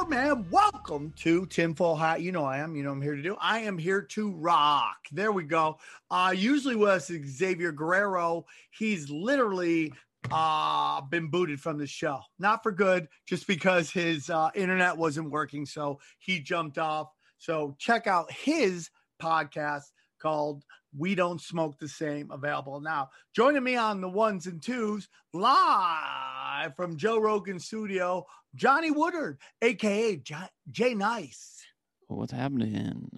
[0.00, 2.22] And welcome to Tinfoil Hat.
[2.22, 2.74] You know I am.
[2.74, 3.36] You know I'm here to do.
[3.38, 4.96] I am here to rock.
[5.12, 5.78] There we go.
[6.10, 8.46] Uh, usually with us Xavier Guerrero.
[8.70, 9.92] He's literally
[10.32, 15.30] uh been booted from the show not for good just because his uh internet wasn't
[15.30, 19.84] working so he jumped off so check out his podcast
[20.20, 20.62] called
[20.96, 26.74] we don't smoke the same available now joining me on the ones and twos live
[26.76, 28.24] from joe rogan studio
[28.54, 30.36] johnny woodard aka J-
[30.70, 31.62] jay nice
[32.08, 33.08] Well, what's happening?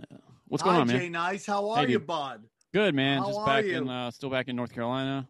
[0.48, 0.98] What's going Hi, on, man?
[1.00, 2.42] jay nice how are Hey, you bud
[2.74, 3.18] Good, man.
[3.18, 3.76] How Just are back you?
[3.76, 5.28] in, uh, still back in North Carolina,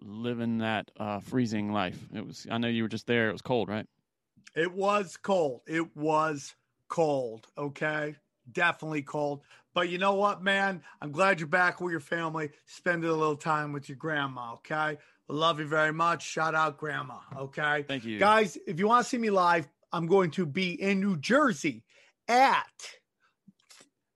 [0.00, 1.98] living that uh, freezing life.
[2.14, 2.46] It was.
[2.50, 3.28] I know you were just there.
[3.28, 3.86] It was cold, right?
[4.54, 5.60] It was cold.
[5.66, 6.54] It was
[6.88, 7.46] cold.
[7.58, 8.16] Okay.
[8.50, 9.42] Definitely cold.
[9.76, 10.82] But you know what, man?
[11.02, 14.54] I'm glad you're back with your family, spending a little time with your grandma.
[14.54, 14.96] Okay.
[15.28, 16.22] Love you very much.
[16.22, 17.18] Shout out, grandma.
[17.36, 17.84] Okay.
[17.86, 18.18] Thank you.
[18.18, 21.84] Guys, if you want to see me live, I'm going to be in New Jersey
[22.26, 22.64] at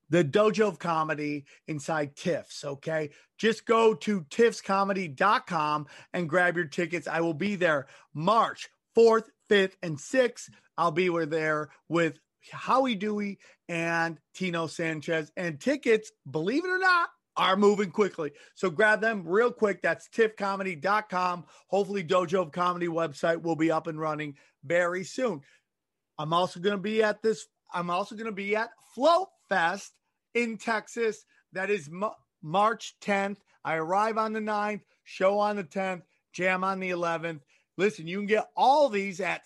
[0.09, 2.65] the Dojo of Comedy inside TIFFs.
[2.65, 3.11] Okay.
[3.37, 7.07] Just go to tiffscomedy.com and grab your tickets.
[7.07, 10.49] I will be there March 4th, 5th, and 6th.
[10.79, 12.19] I'll be there with
[12.53, 13.39] Howie Dewey
[13.69, 15.33] and Tino Sanchez.
[15.37, 18.33] And tickets, believe it or not, are moving quickly.
[18.55, 19.83] So grab them real quick.
[19.83, 21.45] That's tiffcomedy.com.
[21.69, 25.41] Hopefully, Dojo Comedy website will be up and running very soon.
[26.19, 27.47] I'm also going to be at this.
[27.73, 29.93] I'm also going to be at Float Fest
[30.35, 31.25] in Texas.
[31.53, 33.39] That is Ma- March 10th.
[33.65, 37.41] I arrive on the 9th, show on the 10th, jam on the 11th.
[37.77, 39.43] Listen, you can get all these at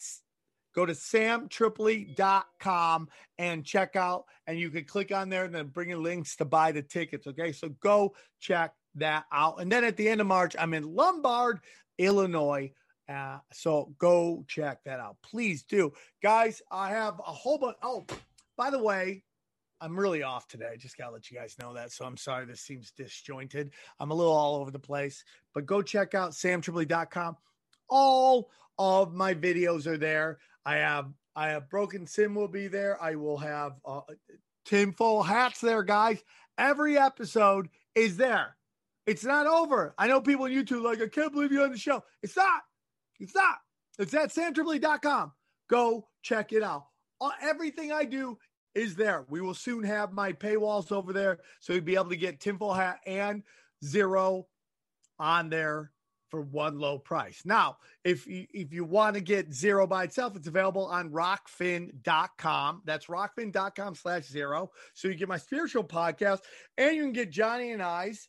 [0.75, 3.09] go to samtripoli.com
[3.39, 6.45] and check out, and you can click on there and then bring in links to
[6.45, 7.27] buy the tickets.
[7.27, 9.61] Okay, so go check that out.
[9.61, 11.61] And then at the end of March, I'm in Lombard,
[11.99, 12.73] Illinois.
[13.09, 15.17] Uh, so go check that out.
[15.23, 15.93] Please do.
[16.23, 17.77] Guys, I have a whole bunch.
[17.83, 18.07] Oh,
[18.57, 19.23] by the way,
[19.81, 20.71] I'm really off today.
[20.73, 21.93] I Just gotta let you guys know that.
[21.93, 23.73] So I'm sorry this seems disjointed.
[24.01, 27.37] I'm a little all over the place, but go check out samtripoli.com.
[27.91, 30.39] All of my videos are there.
[30.65, 33.03] I have I have broken sim will be there.
[33.03, 34.01] I will have uh
[34.65, 36.23] tinfoil hats there, guys.
[36.59, 38.57] Every episode is there.
[39.07, 39.95] It's not over.
[39.99, 42.03] I know people on YouTube like, I can't believe you're on the show.
[42.23, 42.63] It's not.
[43.21, 43.57] It's not.
[43.99, 45.33] It's at samtripoli.com.
[45.69, 46.87] Go check it out.
[47.21, 48.39] Uh, Everything I do
[48.75, 49.25] is there.
[49.29, 51.41] We will soon have my paywalls over there.
[51.61, 53.43] So you'll be able to get tinfoil hat and
[53.85, 54.47] zero
[55.19, 55.93] on there
[56.35, 57.43] for one low price.
[57.45, 62.83] Now, if you, if you want to get zero by itself, it's available on rokfin.com.
[62.85, 64.73] That's rokfin.com slash zero.
[64.95, 66.41] So you get my spiritual podcast
[66.77, 68.29] and you can get Johnny and I's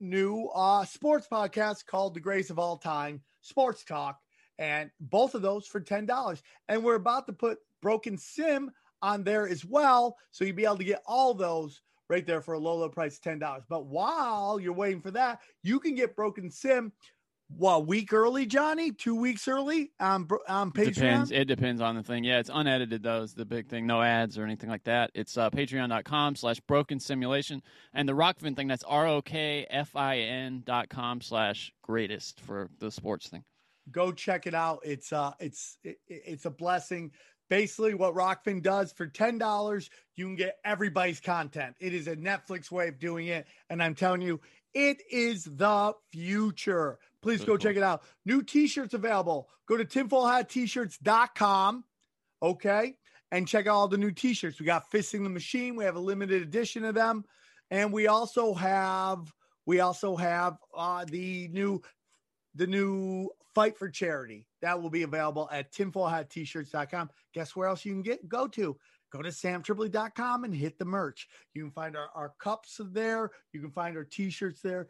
[0.00, 4.18] new uh, sports podcast called The Grace of All Time Sports Talk.
[4.58, 6.42] And both of those for $10.
[6.68, 10.18] And we're about to put Broken Sim on there as well.
[10.30, 13.18] So you'll be able to get all those right there for a low, low price,
[13.18, 13.62] $10.
[13.68, 16.92] But while you're waiting for that, you can get Broken Sim
[17.48, 18.90] what week early, Johnny?
[18.92, 20.94] Two weeks early on, on Patreon?
[20.94, 21.30] Depends.
[21.30, 22.24] It depends on the thing.
[22.24, 23.22] Yeah, it's unedited though.
[23.22, 23.86] Is the big thing.
[23.86, 25.10] No ads or anything like that.
[25.14, 27.62] It's uh, patreon.com slash broken simulation.
[27.94, 32.40] And the Rokfin thing, that's R O K F I N dot com slash greatest
[32.40, 33.44] for the sports thing.
[33.90, 34.80] go check it out.
[34.84, 37.12] It's uh it's it, it's a blessing.
[37.48, 41.76] Basically, what Rokfin does for ten dollars, you can get everybody's content.
[41.78, 44.40] It is a Netflix way of doing it, and I'm telling you,
[44.74, 46.98] it is the future.
[47.22, 48.02] Please go check it out.
[48.24, 49.48] New T-shirts available.
[49.66, 51.84] Go to tinfoilhattshirts.com,
[52.42, 52.96] okay,
[53.32, 54.60] and check out all the new T-shirts.
[54.60, 55.76] We got Fisting the Machine.
[55.76, 57.24] We have a limited edition of them,
[57.70, 59.32] and we also have
[59.66, 61.82] we also have uh, the new
[62.54, 67.10] the new fight for charity that will be available at tinfoilhattshirts.com.
[67.34, 68.76] Guess where else you can get go to?
[69.12, 71.28] Go to samtripoli.com and hit the merch.
[71.54, 73.30] You can find our, our cups there.
[73.52, 74.88] You can find our t-shirts there.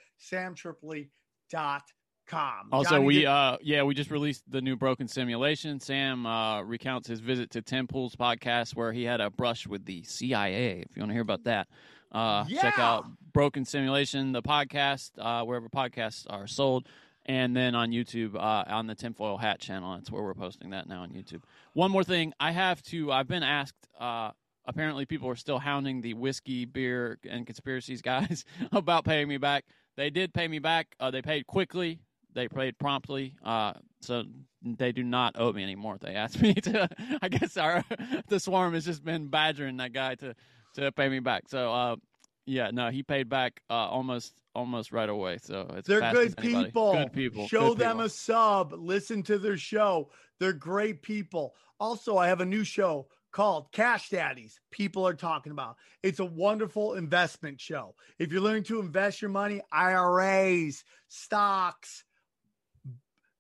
[2.27, 2.69] samtripoli.com.
[2.73, 5.81] Also, Johnny we did- uh yeah we just released the new Broken Simulation.
[5.81, 9.85] Sam uh, recounts his visit to Tim Pool's podcast where he had a brush with
[9.85, 10.85] the CIA.
[10.89, 11.69] If you want to hear about that,
[12.13, 16.87] uh, check out Broken Simulation, the podcast, uh, wherever podcasts are sold,
[17.27, 19.95] and then on YouTube uh, on the Tinfoil Hat channel.
[19.95, 21.43] That's where we're posting that now on YouTube.
[21.75, 23.13] One more thing, I have to.
[23.13, 23.75] I've been asked.
[23.99, 24.31] Uh,
[24.65, 29.65] apparently, people are still hounding the whiskey, beer, and conspiracies guys about paying me back.
[29.97, 30.95] They did pay me back.
[31.01, 32.01] Uh, they paid quickly.
[32.37, 33.35] They paid promptly.
[33.43, 33.73] Uh,
[34.03, 34.25] so
[34.63, 35.97] they do not owe me anymore.
[35.99, 36.89] They asked me to.
[37.23, 37.83] I guess our
[38.29, 40.37] the swarm has just been badgering that guy to
[40.75, 41.45] to pay me back.
[41.49, 41.97] So uh,
[42.45, 45.39] yeah, no, he paid back uh, almost almost right away.
[45.41, 46.93] So it's They're good people.
[46.93, 47.49] Good people.
[47.49, 48.07] Show Good them people.
[48.07, 48.73] a sub.
[48.75, 50.11] Listen to their show.
[50.39, 51.55] They're great people.
[51.81, 54.61] Also, I have a new show called Cash Daddies.
[54.71, 55.77] People are talking about.
[56.03, 57.95] It's a wonderful investment show.
[58.19, 62.05] If you're learning to invest your money, IRAs, stocks,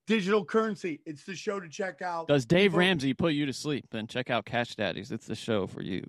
[0.07, 2.29] digital currency, it's the show to check out.
[2.29, 3.87] Does Dave People- Ramsey put you to sleep?
[3.91, 5.11] Then check out Cash Daddies.
[5.13, 6.05] It's the show for you.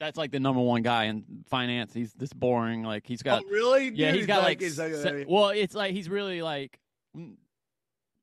[0.00, 1.94] That's like the number one guy in finance.
[1.94, 2.82] He's this boring.
[2.82, 3.90] Like he's got Oh, really?
[3.94, 6.78] yeah, Dude, he's got like, is like, se- well, it's like he's really like
[7.16, 7.34] mm,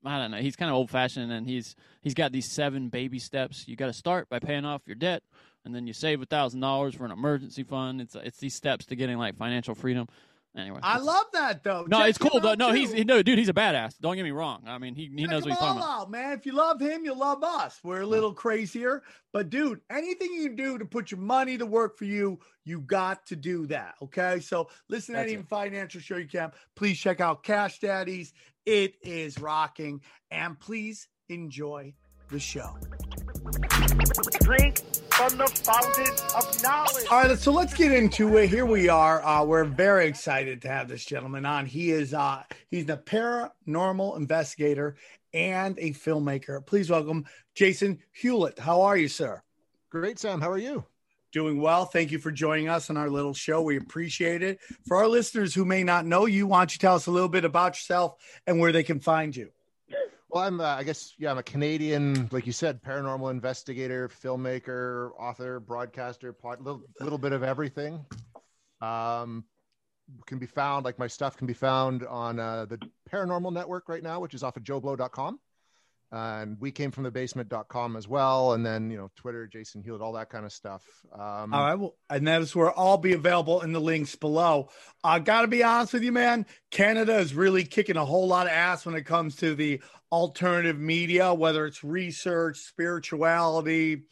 [0.04, 0.36] I don't know.
[0.38, 3.66] He's kind of old fashioned, and he's he's got these seven baby steps.
[3.66, 5.22] You got to start by paying off your debt,
[5.64, 8.00] and then you save a thousand dollars for an emergency fund.
[8.00, 10.08] It's it's these steps to getting like financial freedom.
[10.54, 11.86] Anyway, I love that though.
[11.88, 12.52] No, Check it's cool though.
[12.54, 12.74] No, too.
[12.76, 13.38] he's no dude.
[13.38, 13.98] He's a badass.
[13.98, 14.62] Don't get me wrong.
[14.66, 16.10] I mean, he he Check knows what he's talking all about.
[16.10, 16.32] man.
[16.36, 17.80] If you love him, you love us.
[17.82, 19.02] We're a little crazier,
[19.32, 23.24] but dude, anything you do to put your money to work for you, you got
[23.26, 23.94] to do that.
[24.02, 25.48] Okay, so listen to any it.
[25.48, 26.52] financial show you can.
[26.76, 28.34] Please check out Cash Daddies.
[28.66, 31.94] It is rocking, and please enjoy
[32.30, 32.76] the show.
[34.42, 34.80] Drink
[35.12, 37.06] from the fountain of knowledge.
[37.10, 38.48] All right, so let's get into it.
[38.48, 39.22] Here we are.
[39.22, 41.66] Uh, we're very excited to have this gentleman on.
[41.66, 44.96] He is uh, he's a paranormal investigator
[45.34, 46.64] and a filmmaker.
[46.64, 48.58] Please welcome Jason Hewlett.
[48.58, 49.42] How are you, sir?
[49.90, 50.40] Great, Sam.
[50.40, 50.84] How are you?
[51.30, 51.84] Doing well.
[51.84, 53.62] Thank you for joining us on our little show.
[53.62, 54.60] We appreciate it.
[54.86, 57.28] For our listeners who may not know you, why don't you tell us a little
[57.28, 58.14] bit about yourself
[58.46, 59.50] and where they can find you?
[60.32, 65.10] Well, I'm, uh, I guess, yeah, I'm a Canadian, like you said, paranormal investigator, filmmaker,
[65.18, 68.02] author, broadcaster, pod, little, little bit of everything.
[68.80, 69.44] Um,
[70.26, 72.78] can be found, like my stuff can be found on uh, the
[73.12, 75.38] Paranormal Network right now, which is off of joeblow.com.
[76.14, 78.52] And we came from the basement.com as well.
[78.52, 80.84] And then, you know, Twitter, Jason Hewlett, all that kind of stuff.
[81.10, 81.74] Um, All right.
[81.74, 84.68] Well, and that is where I'll be available in the links below.
[85.02, 86.44] I got to be honest with you, man.
[86.70, 89.80] Canada is really kicking a whole lot of ass when it comes to the
[90.12, 94.02] alternative media, whether it's research, spirituality,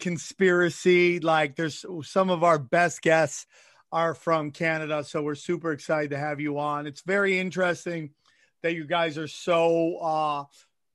[0.00, 1.20] conspiracy.
[1.20, 3.46] Like, there's some of our best guests
[3.92, 5.04] are from Canada.
[5.04, 6.86] So we're super excited to have you on.
[6.86, 8.10] It's very interesting
[8.62, 10.44] that you guys are so, uh,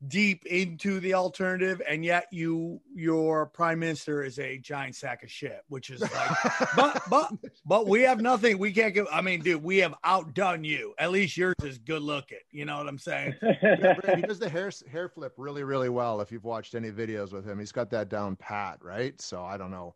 [0.08, 5.30] deep into the alternative and yet you your prime minister is a giant sack of
[5.30, 6.32] shit which is like
[6.76, 7.34] but but
[7.66, 11.12] but we have nothing we can't give i mean dude we have outdone you at
[11.12, 14.72] least yours is good looking you know what i'm saying yeah, he does the hair
[14.92, 16.22] hair flip really, really well.
[16.22, 19.20] If you've watched any videos with him, he's got that down pat, right?
[19.22, 19.96] So I don't know.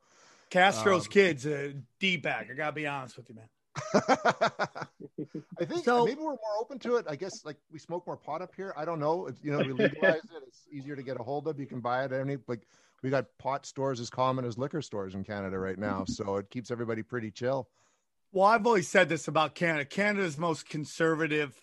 [0.49, 3.49] castro's Um, kids a d-bag i gotta be honest with you man
[5.59, 7.05] I think So- maybe we're more open to it.
[7.09, 8.73] I guess like we smoke more pot up here.
[8.77, 9.27] I don't know.
[9.27, 10.43] It's, you know, we legalize it.
[10.47, 11.59] It's easier to get a hold of.
[11.59, 12.67] You can buy it at any like
[13.01, 16.01] we got pot stores as common as liquor stores in Canada right now.
[16.01, 16.11] Mm-hmm.
[16.13, 17.67] So it keeps everybody pretty chill.
[18.31, 19.85] Well, I've always said this about Canada.
[19.85, 21.55] Canada's most conservative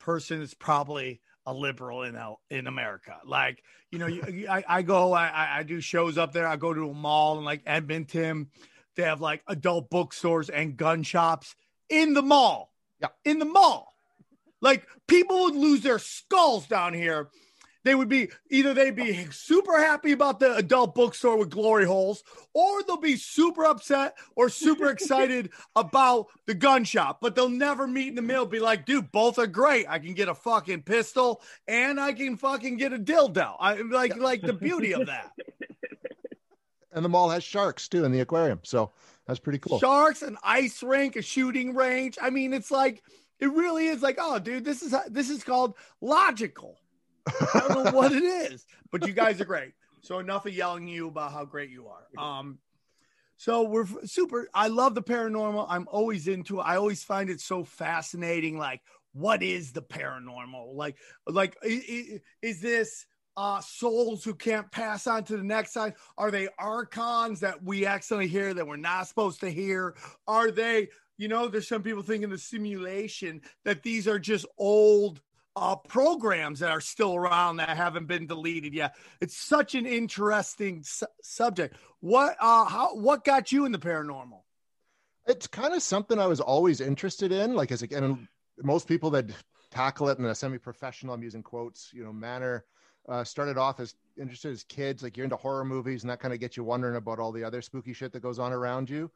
[0.00, 2.18] person is probably a liberal in
[2.50, 3.16] in America.
[3.24, 6.46] Like, you know, you, I, I go, I- I, I do shows up there.
[6.46, 8.48] I go to a mall in like Edmonton.
[8.96, 11.54] They have like adult bookstores and gun shops
[11.88, 12.72] in the mall.
[13.00, 13.08] Yeah.
[13.24, 13.94] In the mall.
[14.60, 17.28] Like people would lose their skulls down here.
[17.84, 22.24] They would be either they'd be super happy about the adult bookstore with glory holes,
[22.52, 27.86] or they'll be super upset or super excited about the gun shop, but they'll never
[27.86, 28.44] meet in the middle.
[28.44, 29.86] Be like, dude, both are great.
[29.88, 33.54] I can get a fucking pistol and I can fucking get a dildo.
[33.60, 35.30] I like like the beauty of that.
[36.96, 38.60] And the mall has sharks too in the aquarium.
[38.64, 38.90] So
[39.26, 39.78] that's pretty cool.
[39.78, 42.16] Sharks, an ice rink, a shooting range.
[42.20, 43.02] I mean, it's like
[43.38, 46.78] it really is like, oh, dude, this is this is called logical.
[47.28, 48.22] I don't know what it
[48.52, 49.72] is, but you guys are great.
[50.00, 52.06] So enough of yelling you about how great you are.
[52.24, 52.58] Um,
[53.36, 54.48] so we're super.
[54.54, 55.66] I love the paranormal.
[55.68, 56.62] I'm always into it.
[56.62, 58.56] I always find it so fascinating.
[58.56, 58.80] Like,
[59.12, 60.74] what is the paranormal?
[60.74, 63.04] Like, like i- i- is this
[63.36, 65.94] uh souls who can't pass on to the next side?
[66.16, 69.94] Are they archons that we accidentally hear that we're not supposed to hear?
[70.26, 70.88] Are they,
[71.18, 75.20] you know, there's some people thinking the simulation that these are just old
[75.56, 78.94] uh, programs that are still around that haven't been deleted yet.
[79.22, 81.76] It's such an interesting su- subject.
[82.00, 84.42] What uh how what got you in the paranormal?
[85.26, 87.54] It's kind of something I was always interested in.
[87.54, 88.28] Like as a, and
[88.62, 89.30] most people that
[89.70, 92.64] tackle it in a semi-professional, I'm using quotes, you know, manner,
[93.08, 95.02] uh, started off as interested as kids.
[95.02, 97.44] Like you're into horror movies, and that kind of gets you wondering about all the
[97.44, 99.10] other spooky shit that goes on around you.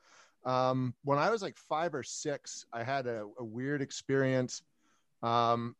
[0.45, 4.63] Um, when I was like five or six, I had a, a weird experience.
[5.23, 5.77] Um,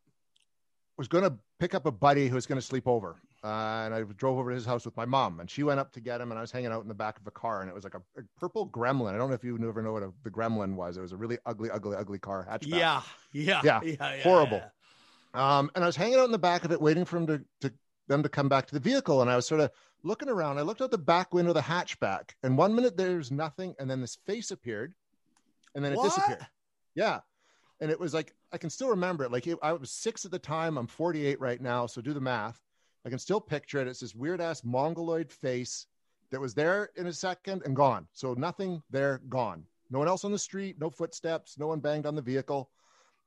[0.97, 3.15] was going to pick up a buddy who was going to sleep over.
[3.43, 5.91] Uh, and I drove over to his house with my mom, and she went up
[5.93, 7.69] to get him, and I was hanging out in the back of the car, and
[7.69, 9.15] it was like a, a purple gremlin.
[9.15, 10.95] I don't know if you ever know what a, the gremlin was.
[10.95, 12.77] It was a really ugly, ugly, ugly car hatchback.
[12.77, 13.01] Yeah,
[13.31, 14.61] yeah, Yeah, yeah, yeah, horrible.
[15.33, 15.57] yeah.
[15.57, 17.43] Um, and I was hanging out in the back of it, waiting for him to,
[17.61, 17.73] to
[18.11, 19.21] them to come back to the vehicle.
[19.21, 19.71] And I was sort of
[20.03, 20.57] looking around.
[20.57, 23.89] I looked out the back window of the hatchback, and one minute there's nothing, and
[23.89, 24.93] then this face appeared,
[25.75, 26.13] and then it What?
[26.13, 26.45] disappeared.
[26.93, 27.21] Yeah,
[27.79, 29.31] and it was like I can still remember it.
[29.31, 30.77] Like it, I was six at the time.
[30.77, 32.61] I'm 48 right now, so do the math.
[33.05, 33.87] I can still picture it.
[33.87, 35.87] It's this weird ass mongoloid face
[36.29, 38.07] that was there in a second and gone.
[38.13, 39.65] So nothing there, gone.
[39.89, 42.69] No one else on the street, no footsteps, no one banged on the vehicle.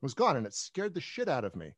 [0.01, 1.75] It was gone, and it scared the shit out of me.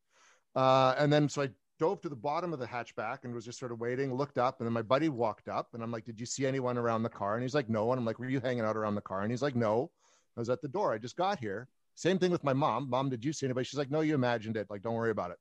[0.55, 3.59] Uh, and then so I dove to the bottom of the hatchback and was just
[3.59, 6.19] sort of waiting, looked up, and then my buddy walked up, and I'm like, "Did
[6.19, 8.41] you see anyone around the car?" And he's like, "No." And I'm like, "Were you
[8.41, 9.91] hanging out around the car?" And he's like, "No."
[10.37, 10.93] I was at the door.
[10.93, 11.69] I just got here.
[11.95, 12.91] Same thing with my mom.
[12.91, 13.65] Mom, did you see anybody?
[13.65, 14.69] She's like, "No, you imagined it.
[14.71, 15.39] Like, don't worry about it."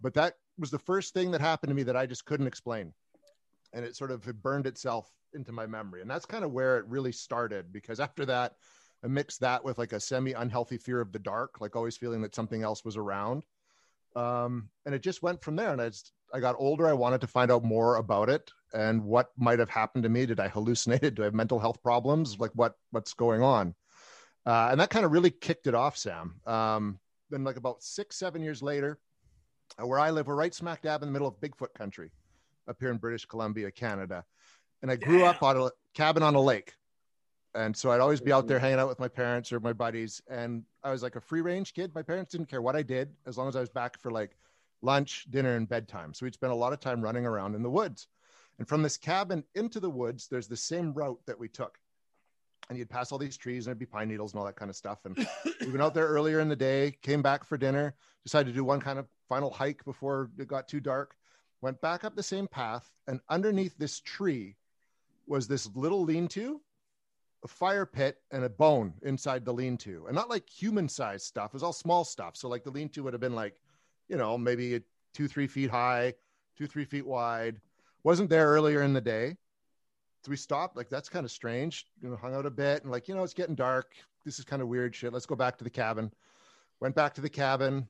[0.00, 2.92] But that was the first thing that happened to me that I just couldn't explain,
[3.72, 6.78] and it sort of it burned itself into my memory, and that's kind of where
[6.78, 7.72] it really started.
[7.72, 8.56] Because after that,
[9.04, 12.22] I mixed that with like a semi unhealthy fear of the dark, like always feeling
[12.22, 13.44] that something else was around
[14.18, 15.72] um, and it just went from there.
[15.72, 16.88] And I just, I got older.
[16.88, 20.26] I wanted to find out more about it and what might have happened to me.
[20.26, 21.14] Did I hallucinate?
[21.14, 22.38] Do I have mental health problems?
[22.38, 23.74] Like what what's going on?
[24.44, 26.40] Uh, and that kind of really kicked it off, Sam.
[26.46, 26.98] Um,
[27.30, 28.98] then like about six, seven years later,
[29.80, 32.10] uh, where I live, we're right smack dab in the middle of Bigfoot country,
[32.66, 34.24] up here in British Columbia, Canada.
[34.80, 36.72] And I grew up on a cabin on a lake.
[37.54, 38.64] And so I'd always be out there mm-hmm.
[38.64, 40.22] hanging out with my parents or my buddies.
[40.28, 41.94] And I was like a free range kid.
[41.94, 44.36] My parents didn't care what I did as long as I was back for like
[44.82, 46.14] lunch, dinner, and bedtime.
[46.14, 48.06] So we'd spend a lot of time running around in the woods.
[48.58, 51.78] And from this cabin into the woods, there's the same route that we took.
[52.68, 54.68] And you'd pass all these trees and there'd be pine needles and all that kind
[54.68, 54.98] of stuff.
[55.04, 55.16] And
[55.60, 58.64] we went out there earlier in the day, came back for dinner, decided to do
[58.64, 61.16] one kind of final hike before it got too dark,
[61.62, 62.90] went back up the same path.
[63.06, 64.56] And underneath this tree
[65.26, 66.60] was this little lean to,
[67.44, 70.04] a fire pit, and a bone inside the lean to.
[70.06, 72.36] And not like human sized stuff, it was all small stuff.
[72.36, 73.54] So, like the lean to would have been like,
[74.08, 74.80] you know, maybe
[75.14, 76.14] two, three feet high,
[76.56, 77.60] two, three feet wide.
[78.04, 79.36] Wasn't there earlier in the day.
[80.24, 81.86] So we stopped, like, that's kind of strange.
[82.02, 83.92] You know, hung out a bit and, like, you know, it's getting dark.
[84.24, 85.12] This is kind of weird shit.
[85.12, 86.12] Let's go back to the cabin.
[86.80, 87.88] Went back to the cabin,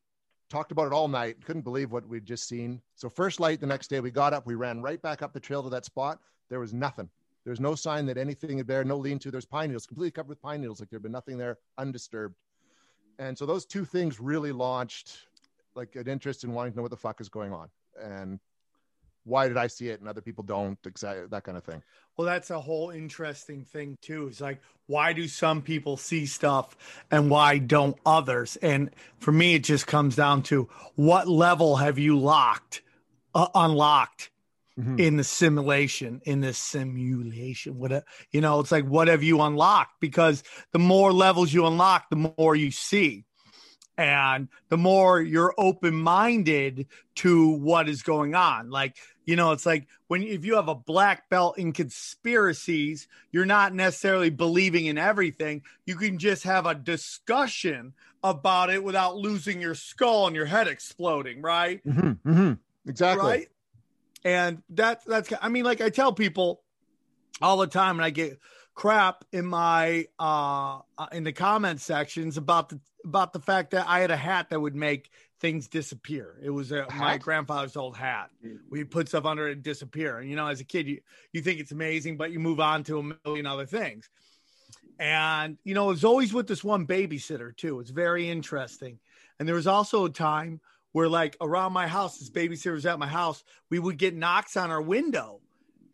[0.48, 1.44] talked about it all night.
[1.44, 2.80] Couldn't believe what we'd just seen.
[2.94, 5.40] So, first light the next day, we got up, we ran right back up the
[5.40, 6.20] trail to that spot.
[6.48, 7.08] There was nothing.
[7.48, 9.30] There's no sign that anything there, no lean to.
[9.30, 10.80] There's pine needles, completely covered with pine needles.
[10.80, 12.36] Like there'd been nothing there, undisturbed.
[13.18, 15.16] And so those two things really launched
[15.74, 18.38] like an interest in wanting to know what the fuck is going on and
[19.24, 21.82] why did I see it and other people don't, exactly that kind of thing.
[22.18, 24.26] Well, that's a whole interesting thing too.
[24.26, 26.76] It's like why do some people see stuff
[27.10, 28.56] and why don't others?
[28.56, 28.90] And
[29.20, 32.82] for me, it just comes down to what level have you locked,
[33.34, 34.28] uh, unlocked
[34.78, 35.00] Mhm.
[35.00, 37.78] in the simulation, in this simulation.
[37.78, 40.00] What you know, it's like what have you unlocked?
[40.00, 43.24] Because the more levels you unlock, the more you see.
[43.96, 48.70] And the more you're open minded to what is going on.
[48.70, 53.44] Like, you know, it's like when if you have a black belt in conspiracies, you're
[53.44, 55.62] not necessarily believing in everything.
[55.84, 60.68] You can just have a discussion about it without losing your skull and your head
[60.68, 61.84] exploding, right?
[61.84, 62.58] Mhm, mhm.
[62.86, 63.28] Exactly.
[63.28, 63.48] right?
[64.24, 66.62] And that's that's I mean, like I tell people
[67.40, 68.38] all the time, and I get
[68.74, 73.86] crap in my uh uh, in the comment sections about the about the fact that
[73.88, 75.10] I had a hat that would make
[75.40, 76.36] things disappear.
[76.42, 78.30] It was a, my grandfather's old hat.
[78.70, 80.18] We put stuff under it and disappear.
[80.18, 81.00] And you know, as a kid, you
[81.32, 84.08] you think it's amazing, but you move on to a million other things.
[84.98, 87.80] And you know, it was always with this one babysitter too.
[87.80, 88.98] It's very interesting.
[89.38, 90.60] And there was also a time
[90.98, 93.44] where, like, around my house, this babysitter was at my house.
[93.70, 95.40] We would get knocks on our window,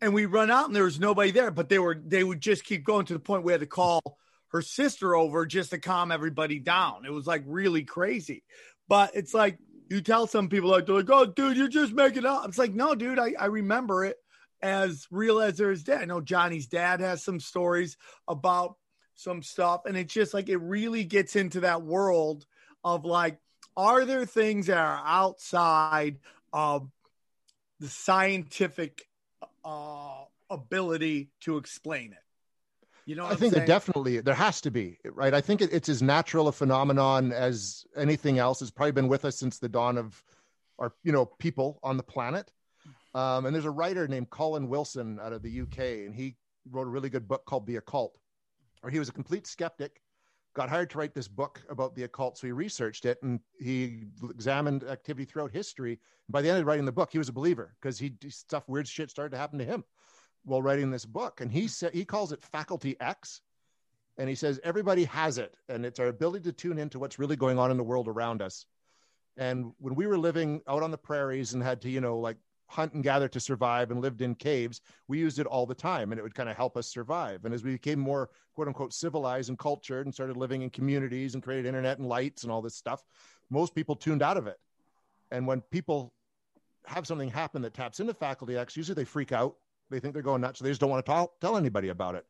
[0.01, 1.51] and we run out, and there was nobody there.
[1.51, 4.01] But they were they would just keep going to the point we had to call
[4.47, 7.05] her sister over just to calm everybody down.
[7.05, 8.43] It was like really crazy.
[8.87, 9.59] But it's like
[9.91, 12.73] you tell some people like they're like, "Oh, dude, you're just making up." It's like,
[12.73, 14.17] no, dude, I, I remember it
[14.63, 15.97] as real as there is day.
[15.97, 17.95] I know Johnny's dad has some stories
[18.27, 18.77] about
[19.13, 22.47] some stuff, and it's just like it really gets into that world
[22.83, 23.37] of like
[23.77, 26.19] are there things that are outside
[26.53, 26.89] of
[27.79, 29.07] the scientific
[29.63, 32.19] uh, ability to explain it?
[33.05, 33.67] You know, I think that saying?
[33.67, 35.33] definitely there has to be right.
[35.33, 38.63] I think it, it's as natural a phenomenon as anything else.
[38.63, 40.23] It's probably been with us since the dawn of
[40.79, 42.51] our, you know, people on the planet.
[43.13, 46.35] Um, and there's a writer named Colin Wilson out of the UK, and he
[46.69, 48.17] wrote a really good book called The Occult,
[48.81, 50.01] where he was a complete skeptic,
[50.55, 52.37] got hired to write this book about the occult.
[52.37, 55.91] So he researched it and he examined activity throughout history.
[55.91, 58.63] And by the end of writing the book, he was a believer because he stuff
[58.67, 59.83] weird shit started to happen to him
[60.45, 61.41] while writing this book.
[61.41, 61.67] And he hmm.
[61.67, 63.41] said he calls it faculty X.
[64.17, 67.35] And he says everybody has it, and it's our ability to tune into what's really
[67.35, 68.65] going on in the world around us.
[69.35, 72.37] And when we were living out on the prairies and had to, you know, like
[72.67, 76.11] hunt and gather to survive and lived in caves, we used it all the time
[76.11, 77.45] and it would kind of help us survive.
[77.45, 81.33] And as we became more quote unquote civilized and cultured and started living in communities
[81.33, 83.03] and created internet and lights and all this stuff,
[83.49, 84.59] most people tuned out of it.
[85.31, 86.13] And when people
[86.85, 89.55] have something happen that taps into faculty X, usually they freak out.
[89.89, 90.59] They think they're going nuts.
[90.59, 92.25] So they just don't want to tell, tell anybody about it.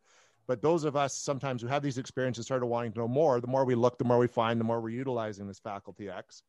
[0.48, 3.40] But those of us sometimes who have these experiences started wanting to know more.
[3.42, 6.44] The more we look, the more we find, the more we're utilizing this faculty X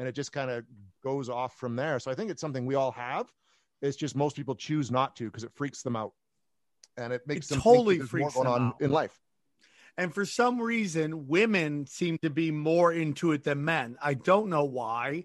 [0.00, 0.64] and it just kind of
[1.04, 1.98] goes off from there.
[1.98, 3.30] So I think it's something we all have.
[3.82, 6.14] It's just most people choose not to because it freaks them out,
[6.96, 8.80] and it makes It them totally think freaks more on out.
[8.80, 9.16] in life.
[9.98, 13.98] And for some reason, women seem to be more into it than men.
[14.02, 15.24] I don't know why.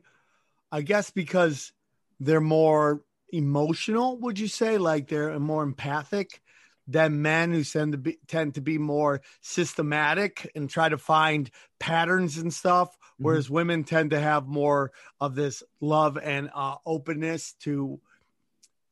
[0.74, 1.72] I guess because
[2.20, 3.02] they're more
[3.32, 4.78] emotional, would you say?
[4.78, 6.42] Like they're more empathic
[6.88, 11.50] than men who tend to be tend to be more systematic and try to find
[11.80, 12.96] patterns and stuff.
[13.18, 14.92] Whereas women tend to have more
[15.22, 18.00] of this love and uh, openness to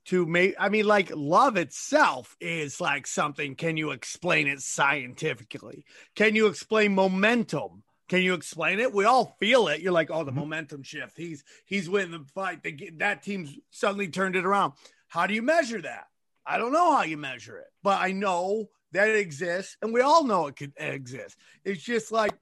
[0.06, 5.86] to make i mean like love itself is like something can you explain it scientifically?
[6.16, 7.84] Can you explain momentum?
[8.10, 8.94] Can you explain it?
[8.94, 9.82] We all feel it.
[9.82, 11.18] You're like oh the momentum shift.
[11.18, 12.64] He's he's winning the fight.
[12.64, 14.74] They that team's suddenly turned it around.
[15.08, 16.08] How do you measure that?
[16.46, 20.02] I don't know how you measure it but i know that it exists and we
[20.02, 22.34] all know it could exist it's just like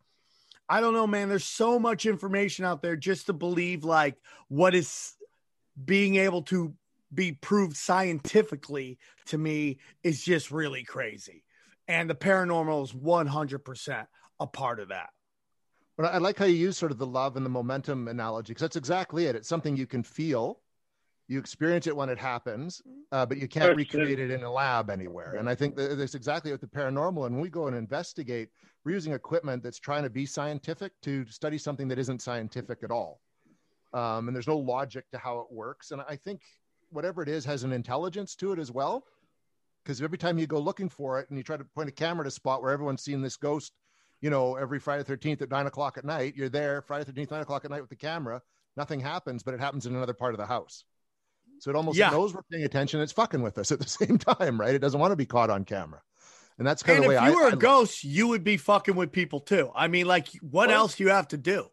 [0.71, 1.27] I don't know, man.
[1.27, 4.15] There's so much information out there just to believe like
[4.47, 5.15] what is
[5.83, 6.73] being able to
[7.13, 11.43] be proved scientifically to me is just really crazy.
[11.89, 14.07] And the paranormal is 100%
[14.39, 15.09] a part of that.
[15.97, 18.61] But I like how you use sort of the love and the momentum analogy because
[18.61, 19.35] that's exactly it.
[19.35, 20.61] It's something you can feel,
[21.27, 22.81] you experience it when it happens,
[23.11, 25.35] uh, but you can't Sure, recreate it in a lab anywhere.
[25.35, 27.25] And I think that that's exactly what the paranormal.
[27.25, 28.49] And when we go and investigate,
[28.83, 32.91] we're using equipment that's trying to be scientific to study something that isn't scientific at
[32.91, 33.21] all.
[33.93, 35.91] Um, and there's no logic to how it works.
[35.91, 36.41] And I think
[36.89, 39.05] whatever it is has an intelligence to it as well.
[39.83, 42.23] Because every time you go looking for it and you try to point a camera
[42.23, 43.73] to a spot where everyone's seen this ghost,
[44.21, 47.41] you know, every Friday 13th at nine o'clock at night, you're there Friday 13th, nine
[47.41, 48.41] o'clock at night with the camera.
[48.77, 50.85] Nothing happens, but it happens in another part of the house.
[51.59, 52.11] So it almost Yeah.
[52.11, 53.01] knows we're paying attention.
[53.01, 54.73] It's fucking with us at the same time, right?
[54.73, 56.01] It doesn't want to be caught on camera.
[56.61, 58.55] And that's kind And of the if you were I a ghost, you would be
[58.55, 59.71] fucking with people too.
[59.75, 61.65] I mean, like, what Well- else do you have to do?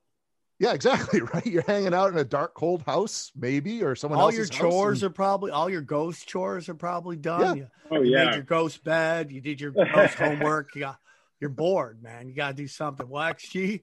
[0.59, 1.21] Yeah, exactly.
[1.35, 1.45] Right.
[1.45, 5.01] You're hanging out in a dark, cold house, maybe, or someone all else's your chores
[5.01, 7.59] house, are probably all your ghost chores are probably done.
[7.59, 8.25] You, Oh you yeah.
[8.25, 9.31] made your ghost bed.
[9.31, 10.75] You did your ghost homework.
[10.75, 10.99] You got,
[11.39, 12.27] you're bored, man.
[12.31, 13.07] You got to do something.
[13.07, 13.83] Well, XG,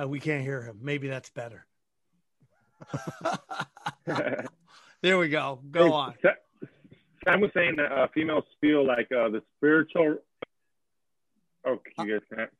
[0.00, 0.78] uh, we can't hear him.
[0.80, 1.66] Maybe that's better.
[5.02, 5.60] there we go.
[5.70, 6.14] Go Hey, on.
[7.24, 10.16] Sa- Sam was saying that uh, females feel like uh, the spiritual.
[11.66, 12.50] Oh, you guys can't?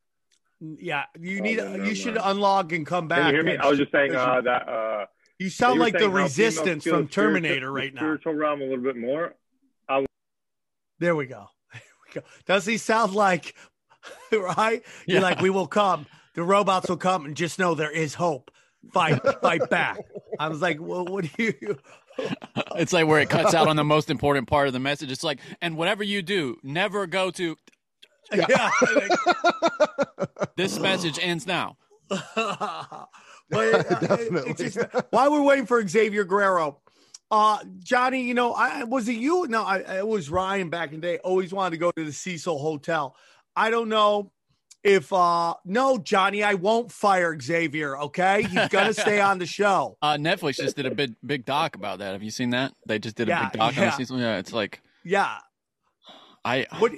[0.79, 1.57] Yeah, you Oh, need.
[1.59, 2.21] no, no, you should no.
[2.23, 3.19] unlog and come back.
[3.21, 3.53] Can you hear me?
[3.55, 4.69] and- I was just saying uh, that.
[4.69, 5.07] Uh,
[5.39, 8.01] you, you sound you like the saying how females resistance from Terminator right now.
[8.01, 9.35] Spiritual realm a little bit more.
[10.99, 11.47] There we go.
[11.73, 11.83] There
[12.15, 12.27] we go.
[12.45, 13.55] Does he sound like
[14.33, 14.83] right?
[15.07, 15.23] You're Yeah.
[15.23, 16.05] like, we will come.
[16.35, 18.51] The robots will come, and just know there is hope.
[18.93, 19.99] Fight, fight back.
[20.39, 21.79] I was like, well, what do you?
[22.77, 25.11] It's like where it cuts out on the most important part of the message.
[25.11, 27.57] It's like, and whatever you do, never go to
[28.35, 28.71] Yeah.
[30.57, 31.77] this message ends now.
[32.09, 33.07] but uh,
[33.51, 34.51] it- Definitely.
[34.51, 34.79] it's just,
[35.11, 36.79] while we're waiting for Xavier Guerrero,
[37.31, 39.47] uh, Johnny, you know, I was it you?
[39.49, 41.19] No, I, it was Ryan back in the day.
[41.19, 43.17] Always wanted to go to the Cecil Hotel.
[43.57, 44.31] I don't know
[44.83, 47.99] if uh no, Johnny, I won't fire Xavier.
[47.99, 49.97] Okay, he's gonna stay on the show.
[50.03, 52.13] Uh, Netflix just did a big big doc about that.
[52.13, 52.73] Have you seen that?
[52.87, 53.91] They just did a Yeah, big doc on yeah.
[53.91, 54.19] the season.
[54.19, 55.37] Yeah, it's like Yeah.
[56.45, 56.93] I What?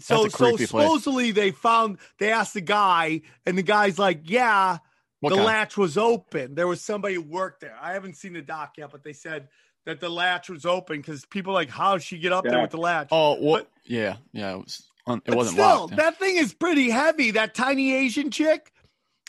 [0.00, 0.68] So so creepy place.
[0.68, 4.78] supposedly they found they asked the guy, and the guy's like, "Yeah,
[5.20, 5.44] what the guy?
[5.44, 6.54] latch was open.
[6.54, 7.76] There was somebody who worked there.
[7.80, 9.48] I haven't seen the doc yet, but they said
[9.84, 12.60] that the latch was open because people are like, how did she get up there
[12.62, 13.08] with the latch?
[13.12, 13.64] Oh, what?
[13.64, 14.52] But- yeah, yeah.
[14.54, 14.88] It was.
[15.08, 15.96] It But wasn't still, locked.
[15.96, 17.32] that thing is pretty heavy.
[17.32, 18.72] That tiny Asian chick.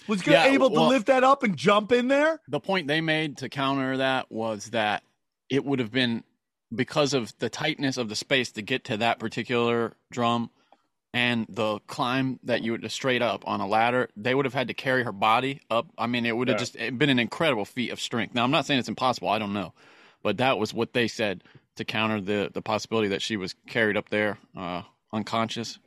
[0.07, 2.39] Was Yeah, able to lift that up and jump in there?
[2.47, 5.03] the point they made to counter that was that
[5.49, 6.23] it would have been
[6.75, 10.49] because of the tightness of the space to get to that particular drum
[11.13, 14.67] and the climb that you would straight up on a ladder they would have had
[14.67, 16.65] to carry her body up i mean it would have Yeah.
[16.65, 19.53] just been an incredible feat of strength now i'm not saying it's impossible i don't
[19.53, 19.73] know
[20.23, 21.43] but that was what they said
[21.75, 24.81] to counter the the possibility that she was carried up there uh
[25.13, 25.79] unconscious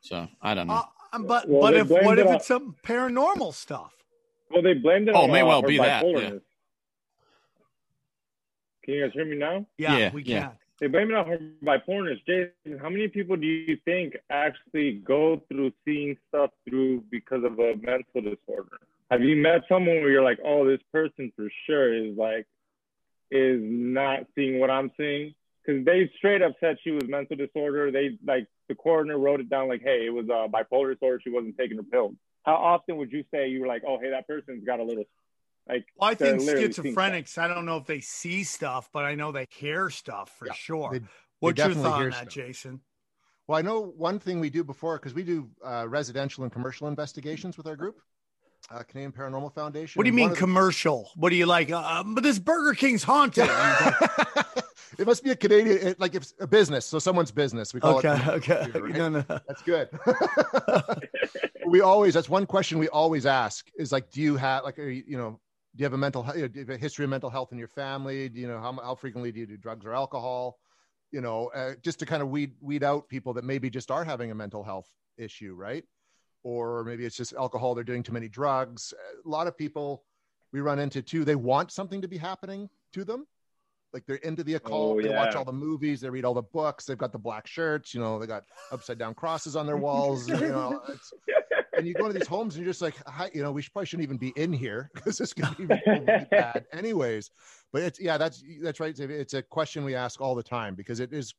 [0.00, 2.74] so i don't know Uh, but Well, but if what it if on- it's some
[2.82, 3.92] paranormal stuff?
[4.50, 6.30] Well, they blamed it Oh, on may uh, well her be that, yeah.
[8.84, 9.66] Can you guys hear me now?
[9.78, 10.40] Yeah, Yeah, we yeah.
[10.40, 10.52] can.
[10.80, 12.18] They blame it on her bipolarness.
[12.26, 17.58] Jason, how many people do you think actually go through seeing stuff through because of
[17.60, 18.78] a mental disorder?
[19.10, 22.46] Have you met someone where you're like, oh, this person for sure is like,
[23.30, 25.34] is not seeing what I'm seeing?
[25.64, 27.90] Because they straight up said she was mental disorder.
[27.92, 31.20] They like the coroner wrote it down like, hey, it was a bipolar disorder.
[31.22, 32.14] She wasn't taking her pills.
[32.44, 35.04] How often would you say you were like, oh, hey, that person's got a little,
[35.68, 36.84] like, Well, I think literally seeing stuff?
[36.86, 37.38] schizophrenics.
[37.38, 40.52] I don't know if they see stuff, but I know they hear stuff for Yeah,
[40.54, 40.90] sure.
[40.92, 41.00] they-
[41.38, 42.28] What's your definitely thought on that, stuff.
[42.34, 42.80] Jason?
[43.46, 46.88] Well, I know one thing we do before because we do uh, residential and commercial
[46.88, 48.00] investigations with our group,
[48.70, 49.98] uh, Canadian Paranormal Foundation.
[49.98, 51.10] What do you mean one of the- commercial?
[51.16, 51.70] What do you like?
[51.70, 53.48] Uh, but this Burger King's haunted.
[54.98, 56.86] it must be a Canadian, like if it's a business.
[56.86, 57.72] So someone's business.
[57.72, 58.28] We call okay, it.
[58.28, 58.70] okay.
[58.78, 58.94] right?
[58.94, 59.24] No, no.
[59.28, 59.88] That's good.
[61.66, 64.88] we always, that's one question we always ask is like, do you have, like, are
[64.88, 65.40] you, you know,
[65.74, 67.68] do you have a mental, do you have a history of mental health in your
[67.68, 68.28] family?
[68.28, 70.58] Do you know how, how frequently do you do drugs or alcohol?
[71.10, 74.04] You know, uh, just to kind of weed, weed out people that maybe just are
[74.04, 75.84] having a mental health issue, right?
[76.42, 78.92] Or maybe it's just alcohol, they're doing too many drugs.
[79.24, 80.04] A lot of people
[80.52, 83.26] we run into too, they want something to be happening to them.
[83.92, 86.42] Like they're into the occult, Oh, they watch all the movies, they read all the
[86.42, 89.76] books, they've got the black shirts, you know, they got upside down crosses on their
[89.76, 90.82] walls, you know.
[91.74, 93.72] And you go to these homes and you're just like, Hi, you know, we should,
[93.72, 97.30] probably shouldn't even be in here because this could be really bad, anyways.
[97.72, 98.96] But it's yeah, that's that's right.
[98.96, 101.34] It's a question we ask all the time because it is,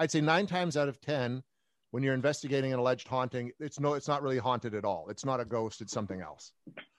[0.00, 1.44] I'd say nine times out of ten,
[1.92, 5.06] when you're investigating an alleged haunting, it's no, it's not really haunted at all.
[5.08, 5.80] It's not a ghost.
[5.80, 6.52] It's something else.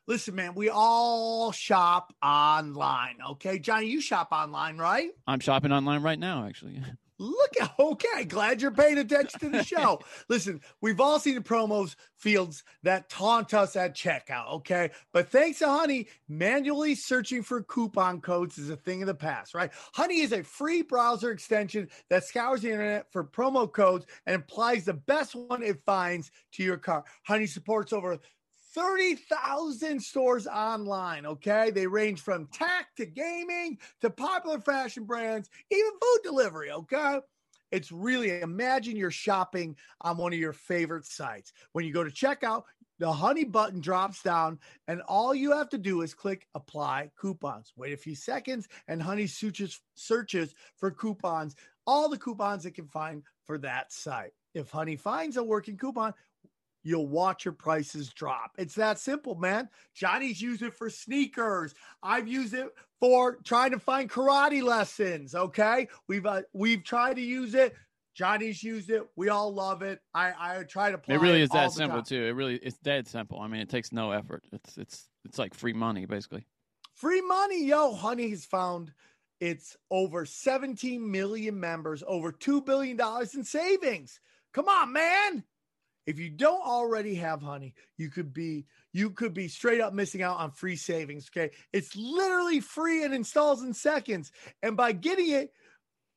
[0.07, 3.17] Listen, man, we all shop online.
[3.31, 5.09] Okay, Johnny, you shop online, right?
[5.27, 6.81] i'm shopping online right now actually
[7.21, 8.25] Look at okay.
[8.25, 9.99] Glad you're paying attention to the show.
[10.27, 14.51] Listen, we've all seen the promos fields that taunt us at checkout.
[14.53, 19.13] Okay, but thanks to Honey, manually searching for coupon codes is a thing of the
[19.13, 19.69] past, right?
[19.93, 24.85] Honey is a free browser extension that scours the internet for promo codes and applies
[24.85, 27.03] the best one it finds to your car.
[27.21, 28.17] Honey supports over
[28.73, 31.25] 30,000 stores online.
[31.25, 31.71] Okay.
[31.71, 36.71] They range from tech to gaming to popular fashion brands, even food delivery.
[36.71, 37.19] Okay.
[37.71, 41.53] It's really imagine you're shopping on one of your favorite sites.
[41.71, 42.63] When you go to checkout,
[42.99, 47.71] the honey button drops down, and all you have to do is click apply coupons.
[47.75, 51.55] Wait a few seconds, and honey searches, searches for coupons,
[51.87, 54.33] all the coupons it can find for that site.
[54.53, 56.13] If honey finds a working coupon,
[56.83, 58.51] you'll watch your prices drop.
[58.57, 59.69] It's that simple, man.
[59.93, 61.73] Johnny's used it for sneakers.
[62.03, 65.35] I've used it for trying to find karate lessons.
[65.35, 67.75] Okay, we've uh, we've tried to use it.
[68.13, 69.07] Johnny's used it.
[69.15, 69.99] We all love it.
[70.13, 71.15] I I try to apply.
[71.15, 72.05] it really is that simple time.
[72.05, 75.39] too it really it's dead simple i mean it takes no effort it's it's it's
[75.39, 76.45] like free money basically
[77.01, 77.93] Free money, yo.
[77.93, 78.93] Honey has found
[79.39, 82.99] it's over 17 million members, over $2 billion
[83.33, 84.19] in savings.
[84.53, 85.43] Come on, man.
[86.05, 90.21] If you don't already have honey, you could be you could be straight up missing
[90.21, 91.29] out on free savings.
[91.29, 91.51] Okay.
[91.71, 94.31] It's literally free and installs in seconds.
[94.61, 95.53] And by getting it,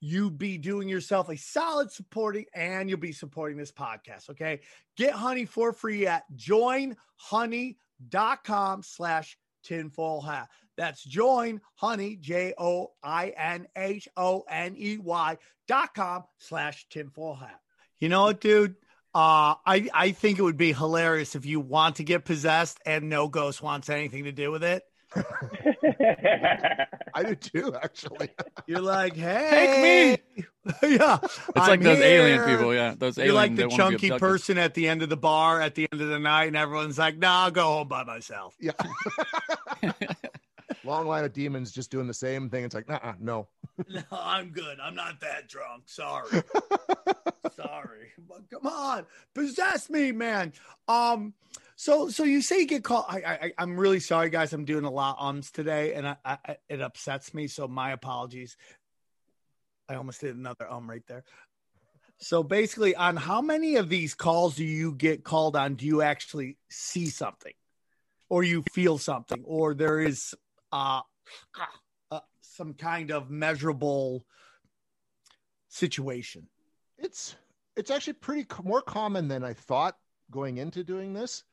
[0.01, 4.31] you'd be doing yourself a solid supporting and you'll be supporting this podcast.
[4.31, 4.61] Okay.
[4.97, 10.49] Get honey for free at joinhoney.com slash tinfoil hat.
[10.77, 16.87] That's join honey, J O I N H O N E Y dot com slash
[16.90, 17.61] tinfoil hat.
[18.01, 18.75] You know what, dude?
[19.14, 23.09] Uh, I, I think it would be hilarious if you want to get possessed and
[23.09, 24.83] no ghost wants anything to do with it.
[27.14, 28.31] I do too, actually.
[28.66, 30.42] You're like, hey, take me.
[30.96, 33.27] yeah, it's like those alien people yeah those alien.
[33.29, 36.00] You're like the that chunky person at the end of the bar at the end
[36.00, 38.72] of the night, and everyone's like, "Nah, I'll go home by myself." Yeah.
[40.85, 42.64] Long line of demons just doing the same thing.
[42.64, 43.49] It's like, nah, no.
[43.88, 44.79] No, I'm good.
[44.81, 45.85] I'm not that drunk.
[45.87, 46.42] Sorry.
[47.57, 48.12] Sorry.
[48.29, 49.07] But come on.
[49.35, 50.53] Possess me, man.
[50.87, 51.35] Um,
[51.77, 53.07] so so you say you get called.
[53.09, 54.53] I, I I'm really sorry, guys.
[54.53, 57.49] I'm doing a lot ums today, and I, I I- it upsets me.
[57.49, 58.57] So my apologies.
[59.88, 61.25] I almost did another um right there.
[62.18, 65.75] So basically, on how many of these calls do you get called on?
[65.75, 67.53] Do you actually see something?
[68.31, 70.35] or you feel something, or there is
[70.75, 71.01] uh,
[72.11, 74.27] uh, some kind of measurable
[75.69, 76.49] situation.
[76.99, 77.37] It's
[77.77, 79.97] it's actually pretty co- more common than I thought
[80.31, 81.45] going into doing this.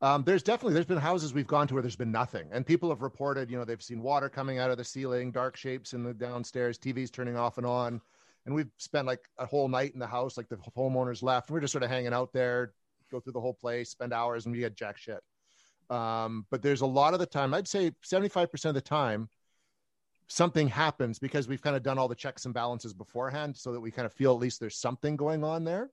[0.00, 2.90] Um, there's definitely there's been houses we've gone to where there's been nothing, and people
[2.90, 6.04] have reported, you know, they've seen water coming out of the ceiling, dark shapes in
[6.04, 8.00] the downstairs, TVs turning off and on,
[8.46, 11.54] and we've spent like a whole night in the house, like the homeowners left, and
[11.54, 12.74] we're just sort of hanging out there,
[13.10, 15.20] go through the whole place, spend hours, and we get jack shit.
[15.90, 19.28] Um, but there's a lot of the time, I'd say 75% of the time,
[20.28, 23.80] something happens because we've kind of done all the checks and balances beforehand so that
[23.80, 25.90] we kind of feel at least there's something going on there.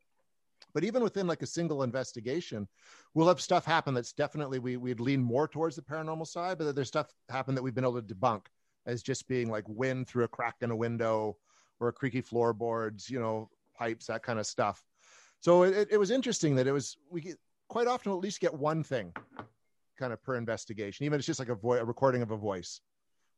[0.74, 2.68] But even within like a single investigation
[3.14, 6.76] we'll have stuff happen that's definitely we, we'd lean more towards the paranormal side but
[6.76, 8.48] there's stuff happen that we've been able to debunk
[8.86, 11.38] as just being like wind through a crack in a window
[11.80, 14.84] or a creaky floorboards you know pipes that kind of stuff.
[15.40, 18.54] So it, it was interesting that it was we get, quite often at least get
[18.54, 19.14] one thing
[19.98, 22.38] kind of per investigation even if it's just like a, vo- a recording of a
[22.38, 22.82] voice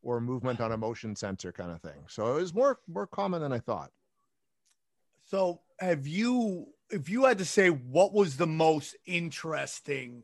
[0.01, 2.03] or movement on a motion sensor kind of thing.
[2.07, 3.91] So it was more more common than I thought.
[5.25, 10.23] So, have you, if you had to say, what was the most interesting,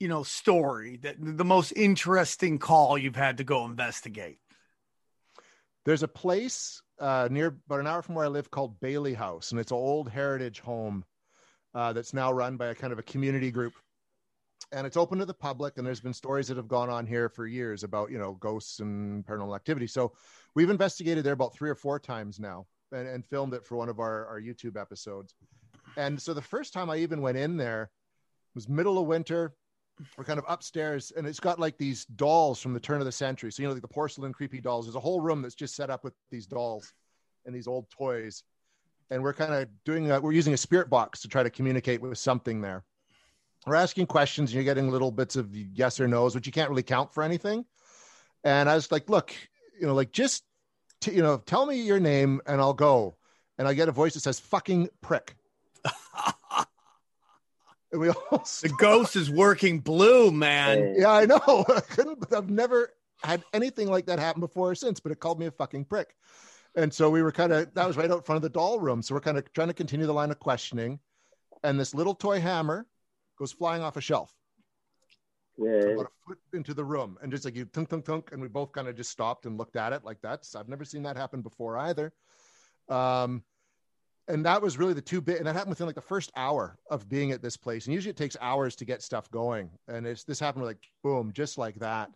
[0.00, 4.38] you know, story that the most interesting call you've had to go investigate?
[5.84, 9.50] There's a place uh, near about an hour from where I live called Baillie House,
[9.50, 11.04] and it's an old heritage home
[11.74, 13.74] uh, that's now run by a kind of a community group.
[14.72, 17.28] And it's open to the public and there's been stories that have gone on here
[17.28, 19.86] for years about you know ghosts and paranormal activity.
[19.86, 20.12] So
[20.54, 23.88] we've investigated there about three or four times now and, and filmed it for one
[23.88, 25.34] of our, our youtube episodes.
[25.96, 27.90] And so the first time i even went in there
[28.54, 29.54] was middle of winter.
[30.16, 33.12] We're kind of upstairs and it's got like these dolls from the turn of the
[33.12, 33.50] century.
[33.50, 34.84] So you know like the porcelain creepy dolls.
[34.84, 36.92] There's a whole room that's just set up with these dolls
[37.46, 38.42] and these old toys
[39.10, 42.00] and we're kind of doing a, we're using a spirit box to try to communicate
[42.00, 42.84] with something there
[43.68, 46.70] we're asking questions and you're getting little bits of yes or no's, which you can't
[46.70, 47.64] really count for anything.
[48.44, 49.34] And I was like, look,
[49.78, 50.44] you know, like just,
[51.00, 53.16] t- you know, tell me your name and I'll go.
[53.58, 55.36] And I get a voice that says fucking prick.
[57.92, 60.94] and we all The ghost is working blue, man.
[60.96, 61.38] yeah, I know.
[61.68, 65.40] I couldn't, I've never had anything like that happen before or since, but it called
[65.40, 66.14] me a fucking prick.
[66.76, 69.02] And so we were kind of, that was right out front of the doll room.
[69.02, 71.00] So we're kind of trying to continue the line of questioning.
[71.64, 72.86] And this little toy hammer
[73.38, 74.32] goes flying off a shelf
[75.60, 75.92] Right.
[75.92, 78.46] about a foot into the room and just like you thunk thunk thunk and we
[78.46, 81.16] both kind of just stopped and looked at it like that's I've never seen that
[81.16, 82.12] happen before either.
[82.88, 83.42] Um
[84.28, 86.78] and that was really the two bit and that happened within like the first hour
[86.92, 87.86] of being at this place.
[87.86, 89.70] And usually it takes hours to get stuff going.
[89.88, 92.10] And it's this happened like boom, just like that.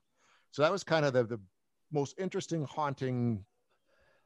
[0.52, 1.40] So that was kind of the the
[1.90, 3.44] most interesting haunting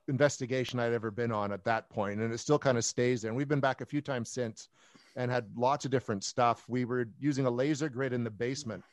[0.08, 1.86] investigation I'd ever been on at that.
[1.96, 3.30] And it still kind of stays there.
[3.30, 4.68] And we've been back a few times since
[5.16, 6.64] and had lots of different stuff.
[6.68, 8.84] We were using a laser grid in the basement.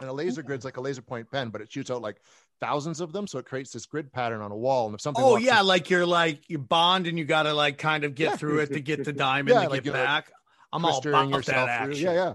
[0.00, 2.20] And a laser grid's like a laser point pen, but it shoots out like
[2.60, 3.26] thousands of them.
[3.26, 4.86] So it creates this grid pattern on a wall.
[4.86, 7.52] And if something Oh yeah, in- like you're like you bond and you got to
[7.52, 8.36] like kind of get Yeah.
[8.36, 10.30] through it to get the diamond Yeah, to like, get back.
[10.72, 11.94] I'm all about that action.
[11.94, 12.02] through.
[12.02, 12.34] Yeah,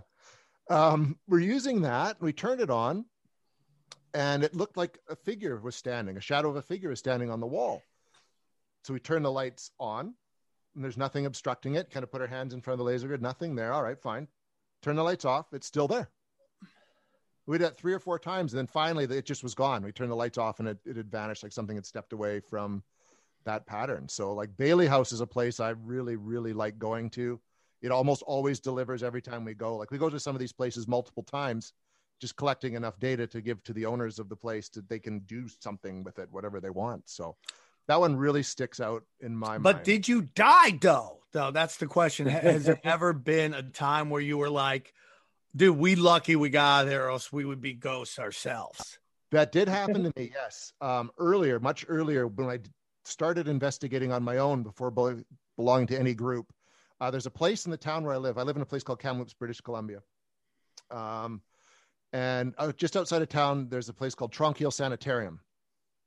[0.69, 0.77] yeah.
[0.89, 2.21] Um, we're using that.
[2.21, 3.05] We turned it on,
[4.13, 6.17] and it looked like a figure was standing.
[6.17, 7.81] A shadow of a figure was standing on the wall.
[8.85, 10.13] So we turn the lights on,
[10.75, 11.89] and there's nothing obstructing it.
[11.89, 13.21] Kind of put our hands in front of the laser grid.
[13.21, 13.73] Nothing there.
[13.73, 14.27] All right, fine.
[14.83, 15.53] Turn the lights off.
[15.53, 16.09] It's still there.
[17.47, 19.83] We did that three or four times, and then finally it just was gone.
[19.83, 22.39] We turned the lights off, and it, it had vanished, like something had stepped away
[22.39, 22.83] from
[23.43, 24.07] that pattern.
[24.07, 27.39] So, like Baillie House is a place I really, really like going to
[27.81, 29.75] it almost always delivers every time we go.
[29.75, 31.73] Like we go to some of these places multiple times,
[32.19, 35.19] just collecting enough data to give to the owners of the place that they can
[35.19, 37.07] do something with it, whatever they want.
[37.07, 37.35] So
[37.87, 39.63] that one really sticks out in my But mind.
[39.63, 41.19] But did you die though?
[41.31, 42.27] Though that's the question.
[42.27, 44.93] Has there ever been a time where you were like,
[45.55, 48.99] "Dude, we lucky we got out of there, or else we would be ghosts ourselves."
[49.31, 50.71] that did happen to me, yes.
[50.81, 52.59] Um, earlier, much earlier, when I
[53.03, 55.23] started investigating on my own before bel-
[55.55, 56.51] belonging to any group.
[56.99, 58.37] Uh, there's a place in the town where I live.
[58.37, 60.01] I live in a place called Kamloops, British Columbia.
[60.89, 61.41] Um,
[62.13, 65.39] and uh, just outside of town, there's a place called Tranquille Sanitarium.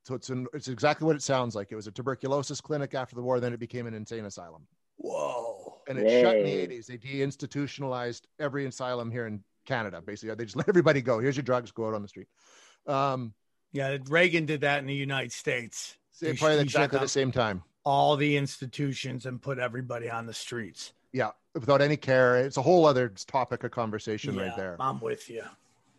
[0.09, 1.71] So it's an, it's exactly what it sounds like.
[1.71, 3.41] It was a tuberculosis clinic after the war.
[3.41, 4.63] Then it became an insane asylum.
[4.97, 5.83] Whoa!
[5.87, 6.87] And it shut in the 80s.
[6.87, 10.01] They deinstitutionalized every asylum here in Canada.
[10.01, 11.19] Basically, they just let everybody go.
[11.19, 11.73] Here's your drugs.
[11.73, 12.27] Go out on the street.
[12.87, 13.35] Um,
[13.73, 15.99] Yeah, Reagan did that in the United States.
[16.11, 17.63] so He probably he shut exactly down the same time.
[17.85, 20.95] All the institutions and put everybody on the streets.
[21.13, 22.39] Yeah, without any care.
[22.39, 24.77] It's a whole other topic of conversation Yeah, right there.
[24.81, 25.43] I'm with you.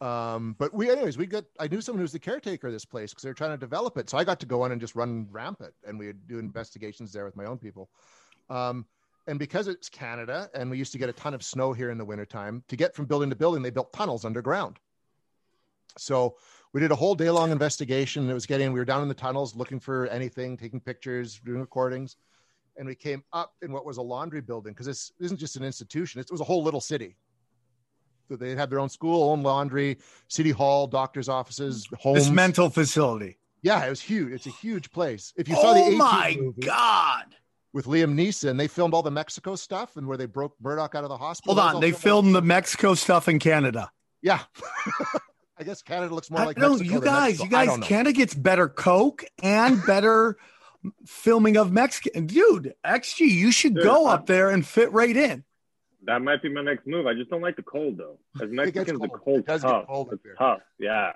[0.02, 1.46] Um, but we, anyways, we got.
[1.60, 3.58] I knew someone who was the caretaker of this place because they were trying to
[3.58, 4.10] develop it.
[4.10, 7.12] So I got to go in and just run rampant, and we would do investigations
[7.12, 7.90] there with my own people.
[8.50, 8.86] Um,
[9.28, 12.00] And because it's Canada and we used to get a ton of snow here in
[12.00, 14.80] the wintertime, to get from building to building, they built tunnels underground.
[15.98, 16.38] So
[16.74, 18.28] we did a whole day long investigation.
[18.28, 21.60] It was getting, we were down in the tunnels looking for anything, taking pictures, doing
[21.60, 22.18] recordings.
[22.78, 25.64] And we came up in what was a laundry building because this isn't just an
[25.64, 27.16] institution, it was a whole little city.
[28.30, 32.20] So they had their own school, own laundry, city hall, doctor's offices, homes.
[32.20, 33.38] This mental facility.
[33.64, 34.32] yeah, it was huge.
[34.32, 35.34] It's a huge place.
[35.36, 37.26] If you saw the Oh my god!
[37.74, 41.04] with Liam Neeson, they filmed all the Mexico stuff and where they broke Murdock out
[41.04, 41.56] of the hospital.
[41.56, 43.92] Hold on, they filmed the Mexico stuff in Canada.
[44.22, 44.42] Yeah.
[45.58, 47.44] I guess Canada looks more I like don't know, Mexico you than guys, Mexico.
[47.62, 47.88] you guys.
[47.88, 50.38] Canada gets better Coke and better
[51.06, 52.28] filming of Mexican.
[52.28, 55.44] Dude, XG, you should Dude, go I- up there and fit right in.
[56.06, 57.08] That might be my next move.
[57.08, 58.18] I just don't like the cold though.
[58.42, 59.22] As It gets Mexicans, the cold.
[59.24, 59.88] cold's It does get tough.
[59.88, 60.60] cold up It's tough.
[60.80, 61.12] Yeah.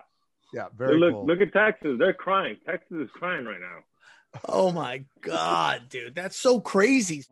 [0.54, 1.26] Yeah, very look, cool.
[1.26, 1.96] look at Texas.
[1.98, 2.58] They're crying.
[2.66, 3.80] Texas is crying right now.
[4.48, 7.24] Oh my god, dude, that's so crazy.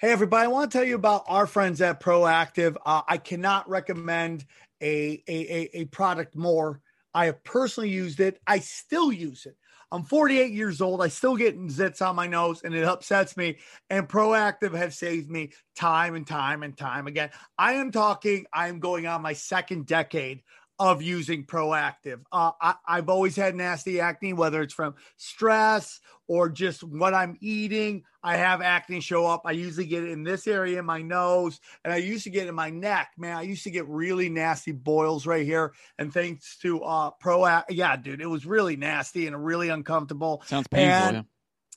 [0.00, 2.76] Hey, everybody, I want to tell you about our friends at Proactiv.
[2.84, 4.44] Uh, I cannot recommend
[4.80, 6.80] a, a, a, a product more.
[7.14, 8.40] I have personally used it.
[8.46, 9.56] I still use it.
[9.92, 11.02] I'm 48 years old.
[11.02, 13.58] I still get zits on my nose and it upsets me.
[13.90, 17.30] And Proactiv has saved me time and time and time again.
[17.58, 20.42] I am talking, I am going on my second decade
[20.78, 22.22] of using Proactiv.
[22.32, 27.36] Uh, I, I've always had nasty acne, whether it's from stress or just what I'm
[27.40, 28.04] eating.
[28.22, 29.42] I have acne show up.
[29.44, 32.46] I usually get it in this area, in my nose, and I used to get
[32.46, 33.10] it in my neck.
[33.18, 35.72] Man, I used to get really nasty boils right here.
[35.98, 40.42] And thanks to uh Proactiv, yeah, dude, it was really nasty and really uncomfortable.
[40.46, 41.08] Sounds painful.
[41.08, 41.22] And- yeah.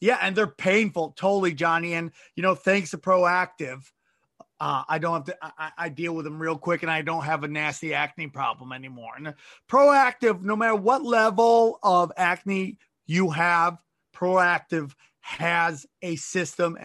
[0.01, 1.93] Yeah, and they're painful, totally, Johnny.
[1.93, 3.89] And you know, thanks to Proactiv,
[4.59, 5.37] uh, I don't have to.
[5.41, 8.71] I, I- deal with them real quick, and I don't have a nasty acne problem
[8.71, 9.11] anymore.
[9.17, 9.33] And
[9.69, 13.77] Proactiv, no matter what level of acne you have,
[14.15, 16.77] Proactiv has a system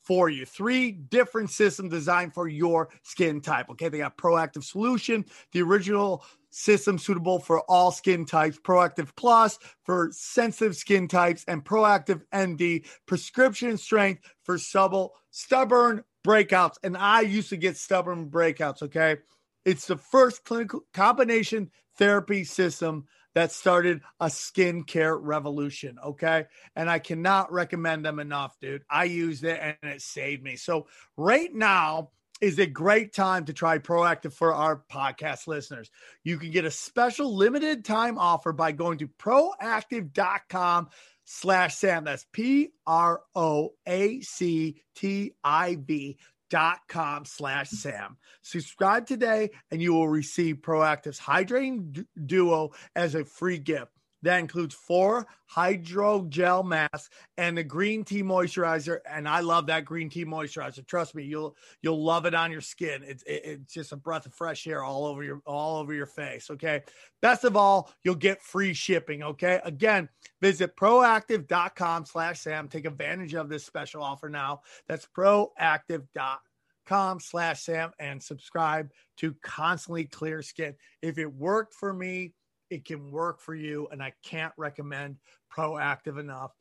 [0.00, 0.46] for you.
[0.46, 3.68] Three different systems designed for your skin type.
[3.70, 9.58] Okay, they got Proactiv Solution, the original system suitable for all skin types, Proactiv Plus
[9.84, 16.74] for sensitive skin types, and Proactiv ND prescription strength for subtle, stubborn breakouts.
[16.82, 18.82] And I used to get stubborn breakouts.
[18.82, 19.18] Okay,
[19.64, 25.96] it's the first clinical combination therapy system that started a skincare revolution.
[26.04, 26.46] Okay.
[26.74, 28.82] And I cannot recommend them enough, dude.
[28.90, 30.56] I used it and it saved me.
[30.56, 35.90] So, right now is a great time to try Proactiv for our podcast listeners.
[36.24, 40.88] You can get a special limited time offer by going to proactiv.com
[41.28, 42.04] slash Sam.
[42.04, 46.18] That's P R O A C T I V
[46.50, 48.16] dot com slash Sam.
[48.42, 53.92] Subscribe today and you will receive Proactiv's Hydrating Duo as a free gift.
[54.22, 58.98] That includes four hydrogel masks and the green tea moisturizer.
[59.08, 60.86] And I love that green tea moisturizer.
[60.86, 63.02] Trust me, you'll you'll love it on your skin.
[63.04, 66.06] It's it- it's just a breath of fresh air all over your all over your
[66.06, 66.50] face.
[66.50, 66.82] Okay.
[67.22, 69.22] Best of all, you'll get free shipping.
[69.22, 69.60] Okay.
[69.64, 70.08] Again,
[70.40, 72.68] visit proactiv.com slash Sam.
[72.68, 74.62] Take advantage of this special offer now.
[74.88, 80.74] That's proactiv.com slash Sam and subscribe to constantly clear skin.
[81.02, 82.34] If it worked for me,
[82.70, 83.88] it can work for you.
[83.90, 85.16] And I can't recommend
[85.54, 86.52] proactiv enough.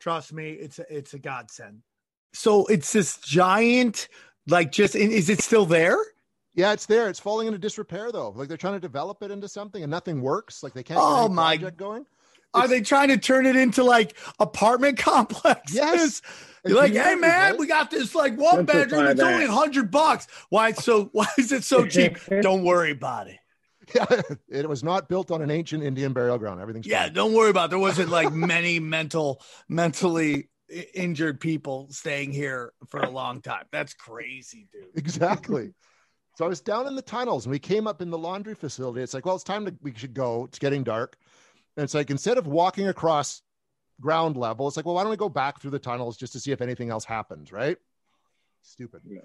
[0.00, 1.82] Trust me, it's a, it's a godsend.
[2.32, 4.08] So it's this giant,
[4.46, 5.96] like just is it still there?
[6.54, 7.08] Yeah, it's there.
[7.08, 8.30] It's falling into disrepair though.
[8.30, 10.62] Like they're trying to develop it into something and nothing works.
[10.62, 12.06] Like they can't Oh, any my- project going.
[12.54, 14.96] Are they trying to turn it into like apartment
[15.30, 15.74] complexes?
[15.76, 16.22] Yes.
[16.64, 17.58] You're like, hey man, right?
[17.58, 19.06] we got this like one Simplify bedroom.
[19.08, 19.34] It's that.
[19.34, 20.26] only hundred bucks.
[20.48, 21.04] Why it's so?
[21.12, 22.16] Why is it so cheap?
[22.40, 23.36] Don't worry about it.
[23.94, 24.06] Yeah,
[24.48, 26.60] it was not built on an ancient Indian burial ground.
[26.60, 27.12] Everything's Yeah, fine.
[27.14, 27.66] don't worry about.
[27.66, 27.70] It.
[27.70, 30.48] There wasn't like many mental, mentally
[30.94, 33.64] injured people staying here for a long time.
[33.70, 34.96] That's crazy, dude.
[34.96, 35.72] exactly.
[36.38, 39.00] So I was down in the tunnels and we came up in the laundry facility.
[39.00, 40.44] It's like, well, it's time to we should go.
[40.44, 41.16] It's getting dark.
[41.78, 43.40] And it's like instead of walking across
[44.02, 46.38] ground level, it's like, well, why don't we go back through the tunnels just to
[46.40, 47.78] see if anything else happens, right?
[48.60, 49.00] Stupid.
[49.08, 49.20] Yeah.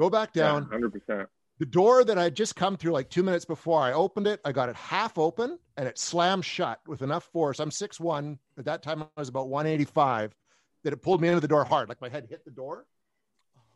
[0.00, 0.62] Go back down.
[0.70, 1.28] hundred percent.
[1.58, 4.40] The door that I had just come through like two minutes before I opened it,
[4.44, 7.60] I got it half open and it slammed shut with enough force.
[7.60, 8.38] I'm 6'1.
[8.58, 10.34] At that time, I was about 185
[10.84, 11.88] that it pulled me into the door hard.
[11.88, 12.86] Like my head hit the door.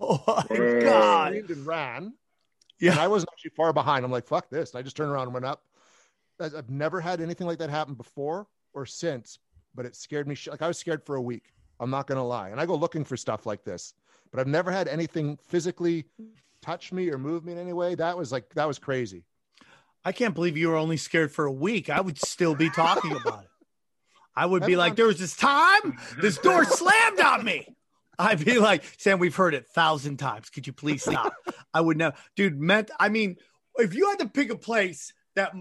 [0.02, 1.26] Oh my Uh, god.
[1.28, 2.14] screamed and ran.
[2.80, 2.92] Yeah.
[2.92, 4.02] And I wasn't actually far behind.
[4.02, 4.70] I'm like, fuck this.
[4.72, 5.62] And I just turned around and went up.
[6.40, 9.38] I- I've never had anything like that happen before or since,
[9.74, 10.34] but it scared me.
[10.34, 11.52] sh- Like I was scared for a week.
[11.80, 12.48] I'm not going to lie.
[12.48, 13.92] And I go looking for stuff like this,
[14.30, 16.06] but I've never had anything physically
[16.62, 17.94] touch me or move me in any way.
[17.94, 19.24] That was like, that was crazy.
[20.04, 21.90] I can't believe you were only scared for a week.
[21.90, 23.50] I would still be talking about it.
[24.34, 27.66] I would be like, there was this time this door slammed on me.
[28.18, 30.50] I'd be like, Sam, we've heard it thousand times.
[30.50, 31.34] Could you please stop?
[31.74, 32.58] I would know, dude.
[32.58, 33.36] Meant, I mean,
[33.76, 35.52] if you had to pick a place that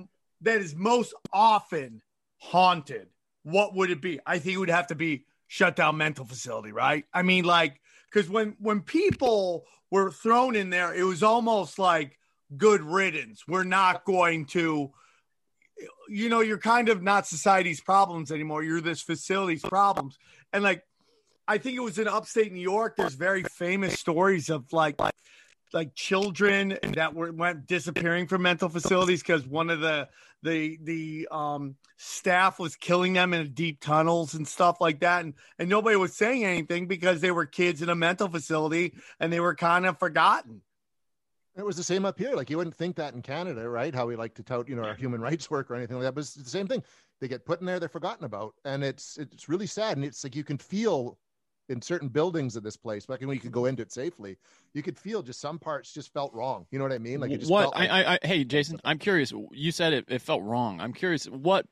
[0.41, 2.01] that is most often
[2.37, 3.07] haunted,
[3.43, 4.19] what would it be?
[4.25, 7.05] I think it would have to be shut down mental facility, right?
[7.13, 7.81] I mean, like,
[8.11, 12.17] because when when people were thrown in there, it was almost like
[12.57, 13.43] good riddance.
[13.47, 14.91] We're not going to,
[16.07, 18.63] you know, you're kind of not society's problems anymore.
[18.63, 20.17] You're this facility's problems,
[20.53, 20.83] and like,
[21.47, 22.95] I think it was in upstate New York.
[22.95, 24.99] There's very famous stories of like
[25.73, 30.07] like children that were went disappearing from mental facilities because one of the
[30.43, 35.33] the the um staff was killing them in deep tunnels and stuff like that and
[35.57, 39.39] and nobody was saying anything because they were kids in a mental facility and they
[39.39, 40.61] were kind of forgotten
[41.55, 42.35] It was the same up here.
[42.35, 43.93] Like you wouldn't think that in Canada, right?
[43.93, 46.15] How we like to tout, you know, our human rights work or anything like that.
[46.15, 46.83] But it's the same thing.
[47.19, 49.97] They get put in there, they're forgotten about, and it's it's really sad.
[49.97, 51.17] And it's like you can feel
[51.69, 54.37] in certain buildings of this place, back when you could go into it safely,
[54.73, 56.65] you could feel just some parts just felt wrong.
[56.71, 57.19] You know what I mean?
[57.19, 59.31] Like it just what felt like, I, I, I hey Jason, I'm curious.
[59.51, 60.81] You said it, it felt wrong.
[60.81, 61.25] I'm curious.
[61.25, 61.67] What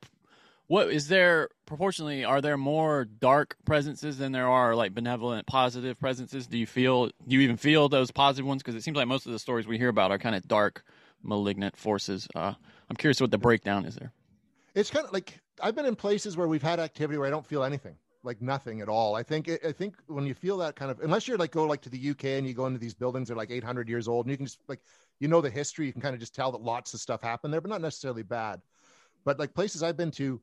[0.67, 2.25] what is there proportionally?
[2.25, 6.45] Are there more dark presences than there are like benevolent, positive presences?
[6.45, 7.07] Do you feel?
[7.07, 8.61] Do you even feel those positive ones?
[8.61, 10.83] Because it seems like most of the stories we hear about are kind of dark,
[11.23, 12.27] malignant forces.
[12.35, 12.53] Uh,
[12.89, 14.11] I'm curious what the breakdown is there.
[14.75, 17.45] it's kind of like I've been in places where we've had activity where I don't
[17.45, 17.95] feel anything,
[18.27, 19.15] like nothing at all.
[19.15, 21.81] I think I think when you feel that kind of, unless you're like go like
[21.81, 24.25] to the UK and you go into these buildings that are like 800 years old,
[24.25, 24.81] and you can just like
[25.19, 27.53] you know the history, you can kind of just tell that lots of stuff happened
[27.53, 28.61] there, but not necessarily bad.
[29.25, 30.39] But like places I've been to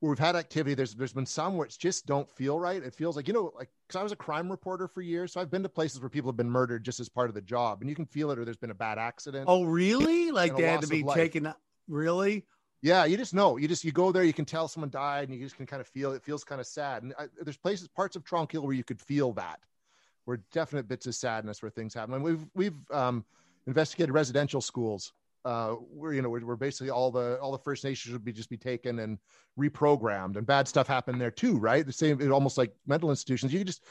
[0.00, 2.82] where we've had activity, there's there's been some where it's just don't feel right.
[2.82, 5.40] It feels like you know like because I was a crime reporter for years, so
[5.40, 7.82] I've been to places where people have been murdered just as part of the job,
[7.82, 9.44] and you can feel it, or there's been a bad accident.
[9.46, 11.52] oh really like they had to be taken
[11.88, 12.44] really
[12.82, 13.56] Yeah, you just know.
[13.56, 15.80] You just you go there, you can tell someone died, and you just can kind
[15.80, 16.22] of feel it.
[16.24, 17.04] Feels kind of sad.
[17.04, 19.60] And I, there's places, parts of Tronc where you could feel that,
[20.24, 22.14] where definite bits of sadness where things happen.
[22.14, 23.24] And we've we've um,
[23.68, 25.12] investigated residential schools,
[25.44, 28.32] uh, where you know where, where basically all the all the First Nations would be
[28.32, 29.18] just be taken and
[29.56, 31.86] reprogrammed, and bad stuff happened there too, right?
[31.86, 33.52] The same, it almost like mental institutions.
[33.52, 33.84] You just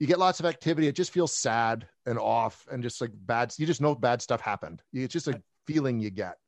[0.00, 0.88] you get lots of activity.
[0.88, 3.54] It just feels sad and off, and just like bad.
[3.56, 4.82] You just know bad stuff happened.
[4.92, 6.38] It's just a feeling you get.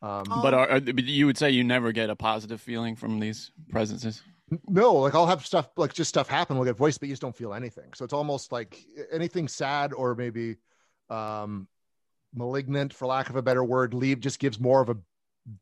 [0.00, 3.18] Um, But are, are, but you would say you never get a positive feeling from
[3.18, 4.22] these presences.
[4.66, 6.56] No, like I'll have stuff like just stuff happen.
[6.56, 7.92] We'll get voice, but you just don't feel anything.
[7.94, 8.78] So it's almost like
[9.12, 10.56] anything sad or maybe
[11.10, 11.68] um
[12.34, 14.96] malignant, for lack of a better word, leave just gives more of a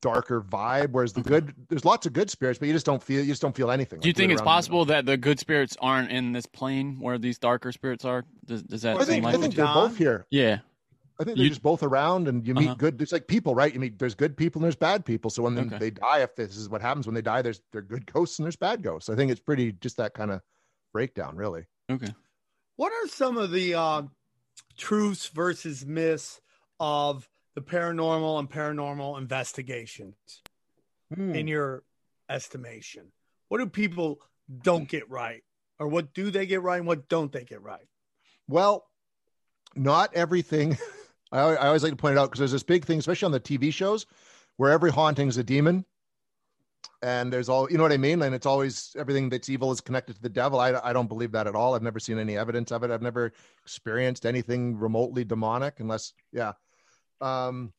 [0.00, 0.90] darker vibe.
[0.90, 3.42] Whereas the good, there's lots of good spirits, but you just don't feel you just
[3.42, 4.00] don't feel anything.
[4.00, 4.52] Do you like, think it's around them.
[4.52, 8.24] possible that the good spirits aren't in this plane where these darker spirits are?
[8.44, 9.34] Does, does that I seem think like?
[9.34, 10.26] I think they're both here.
[10.30, 10.58] yeah.
[11.18, 12.74] I think they're You- just both around, and you meet Uh-huh.
[12.74, 13.00] good.
[13.00, 13.72] It's like people, right?
[13.72, 15.30] You meet there's good people and there's bad people.
[15.30, 15.78] So when they- Okay.
[15.78, 18.44] they die, if this is what happens when they die, there's they're good ghosts and
[18.44, 19.08] there's bad ghosts.
[19.08, 20.42] I think it's pretty just that kind of
[20.92, 21.66] breakdown, really.
[21.90, 22.14] Okay.
[22.76, 24.02] What are some of the uh,
[24.76, 26.40] truths versus myths
[26.78, 30.42] of the paranormal and paranormal investigations
[31.16, 31.82] in your
[32.28, 33.12] estimation?
[33.48, 34.20] What do people
[34.62, 35.42] don't get right,
[35.78, 37.88] or what do they get right, and what don't they get right?
[38.48, 38.86] Well,
[39.74, 40.76] not everything.
[41.32, 43.32] I, I always like to point it out because there's this big thing, especially on
[43.32, 44.06] the TV shows,
[44.56, 45.84] where every haunting's a demon,
[47.02, 48.22] and there's all you know what I mean.
[48.22, 50.60] And it's always everything that's evil is connected to the devil.
[50.60, 51.74] I, I don't believe that at all.
[51.74, 52.90] I've never seen any evidence of it.
[52.90, 56.52] I've never experienced anything remotely demonic, unless yeah.
[57.20, 57.72] Um,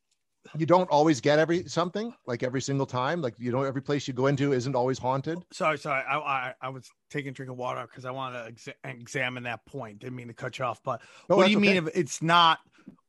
[0.57, 3.21] you don't always get every something like every single time.
[3.21, 5.39] Like you know, every place you go into isn't always haunted.
[5.51, 6.03] Sorry, sorry.
[6.07, 9.43] I I, I was taking a drink of water because I wanted to exa- examine
[9.43, 9.99] that point.
[9.99, 12.59] Didn't mean to cut you off, but No, what do you mean if it's not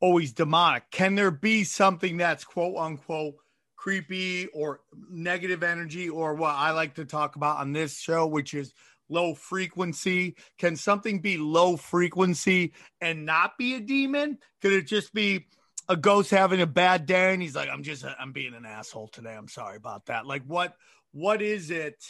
[0.00, 0.84] always demonic?
[0.90, 3.34] Can there be something that's quote unquote
[3.76, 8.54] creepy or negative energy, or what I like to talk about on this show, which
[8.54, 8.72] is
[9.08, 10.36] low frequency?
[10.58, 14.38] Can something be low frequency and not be a demon?
[14.60, 15.46] Could it just be
[15.88, 19.08] a ghost having a bad day and he's like, I'm just I'm being an asshole
[19.08, 19.34] today.
[19.34, 20.26] I'm sorry about that.
[20.26, 20.76] Like what
[21.12, 22.04] what is it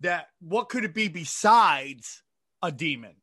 [0.00, 2.22] that what could it be besides
[2.62, 3.16] a demon?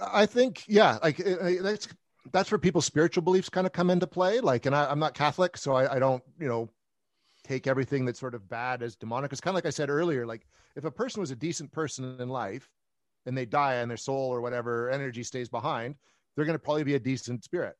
[0.00, 1.88] I think, yeah, like that's
[2.32, 4.40] that's where people's spiritual beliefs kind of come into play.
[4.40, 6.68] Like, and I, I'm not Catholic, so I, I don't, you know,
[7.44, 9.32] take everything that's sort of bad as demonic.
[9.32, 10.26] It's kind of like I said earlier.
[10.26, 12.68] Like, if a person was a decent person in life,
[13.26, 15.96] and they die, and their soul or whatever energy stays behind,
[16.34, 17.76] they're going to probably be a decent spirit.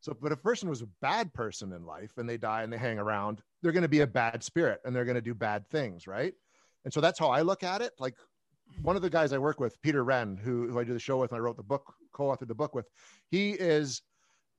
[0.00, 2.70] So, but if a person was a bad person in life and they die and
[2.70, 5.32] they hang around, they're going to be a bad spirit and they're going to do
[5.32, 6.34] bad things, right?
[6.84, 7.92] And so that's how I look at it.
[7.98, 8.14] Like
[8.82, 11.18] one of the guys I work with, Peter Wren, who, who I do the show
[11.18, 12.88] with and I wrote the book, co-authored the book with,
[13.30, 14.02] he is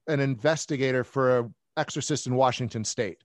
[0.08, 3.24] an investigator for a exorcist in Washington state.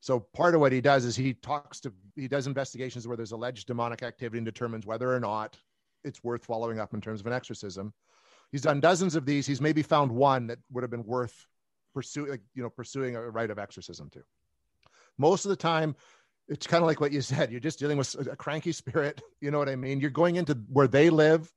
[0.00, 3.32] So part of what he does is he talks to he does investigations where there's
[3.32, 5.56] alleged demonic activity and determines whether or not
[6.04, 7.92] it's worth following up in terms of an exorcism.
[8.52, 9.46] He's done dozens of these.
[9.46, 11.46] He's maybe found one that would have been worth
[11.92, 14.22] pursuing, like, you know, pursuing a rite of exorcism to.
[15.18, 15.96] Most of the time,
[16.48, 17.50] it's kind of like what you said.
[17.50, 19.20] You're just dealing with a cranky spirit.
[19.40, 20.00] You know what I mean?
[20.00, 21.48] You're going into where they live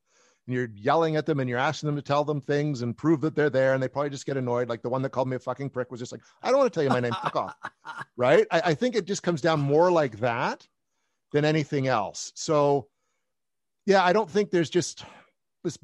[0.45, 3.21] and you're yelling at them and you're asking them to tell them things and prove
[3.21, 3.73] that they're there.
[3.73, 4.69] And they probably just get annoyed.
[4.69, 6.71] Like the one that called me a fucking prick was just like, I don't want
[6.71, 7.13] to tell you my name.
[7.23, 7.55] Fuck off.
[8.17, 8.45] Right.
[8.51, 10.67] I, I think it just comes down more like that
[11.31, 12.31] than anything else.
[12.35, 12.87] So,
[13.87, 15.03] yeah, I don't think there's just
[15.63, 15.79] this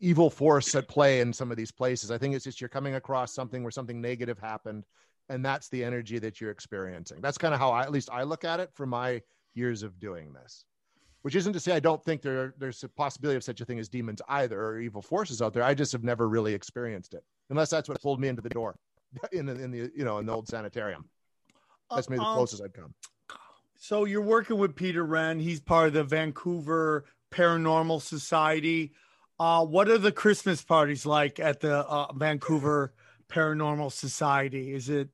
[0.00, 2.10] evil force at play in some of these places.
[2.10, 4.84] I think it's just you're coming across something where something negative happened,
[5.30, 7.20] and that's the energy that you're experiencing.
[7.20, 9.22] That's kind of how I, at least I look at it for my
[9.54, 10.64] years of doing this.
[11.22, 13.78] Which isn't to say I don't think there there's a possibility of such a thing
[13.78, 15.62] as demons either or evil forces out there.
[15.62, 18.76] I just have never really experienced it, unless that's what pulled me into the door
[19.32, 21.08] in the, in the you know in the old sanitarium.
[21.94, 22.94] That's maybe the Um, closest I've come.
[23.76, 25.38] So you're working with Peter Wren.
[25.38, 28.92] He's part of the Vancouver Paranormal Society.
[29.38, 32.92] Uh, what are the Christmas parties like at the uh, Vancouver
[33.28, 34.72] Paranormal Society?
[34.72, 35.08] Is it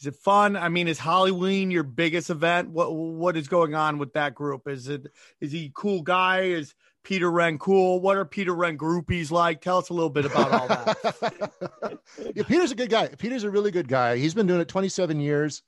[0.00, 0.56] is it fun?
[0.56, 2.70] I mean, is Halloween your biggest event?
[2.70, 4.66] What what is going on with that group?
[4.66, 5.06] Is it
[5.40, 6.42] is he cool guy?
[6.44, 8.00] Is Peter Wren cool?
[8.00, 9.60] What are Peter Wren groupies like?
[9.60, 11.98] Tell us a little bit about all that.
[12.34, 13.08] yeah, Peter's a good guy.
[13.08, 14.16] Peter's a really good guy.
[14.16, 15.62] He's been doing it 27 years.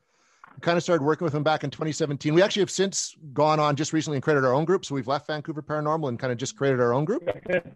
[0.61, 2.35] Kind of started working with him back in 2017.
[2.35, 4.85] We actually have since gone on just recently and created our own group.
[4.85, 7.27] So we've left Vancouver Paranormal and kind of just created our own group.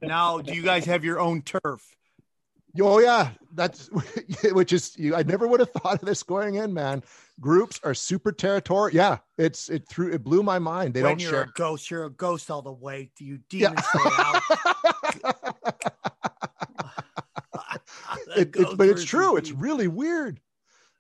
[0.03, 1.97] now, do you guys have your own turf?
[2.81, 3.89] Oh yeah, that's
[4.53, 5.15] which is you.
[5.15, 7.03] I never would have thought of this going in, man.
[7.41, 8.97] Groups are super territorial.
[8.97, 10.95] Yeah, it's it threw it blew my mind.
[10.95, 11.43] They when don't you're share.
[11.43, 13.11] a ghost, you're a ghost all the way.
[13.17, 13.69] Do you Yeah.
[13.69, 14.43] demons stay out.
[18.37, 19.37] It- it's- but it's true.
[19.37, 20.41] It's really weird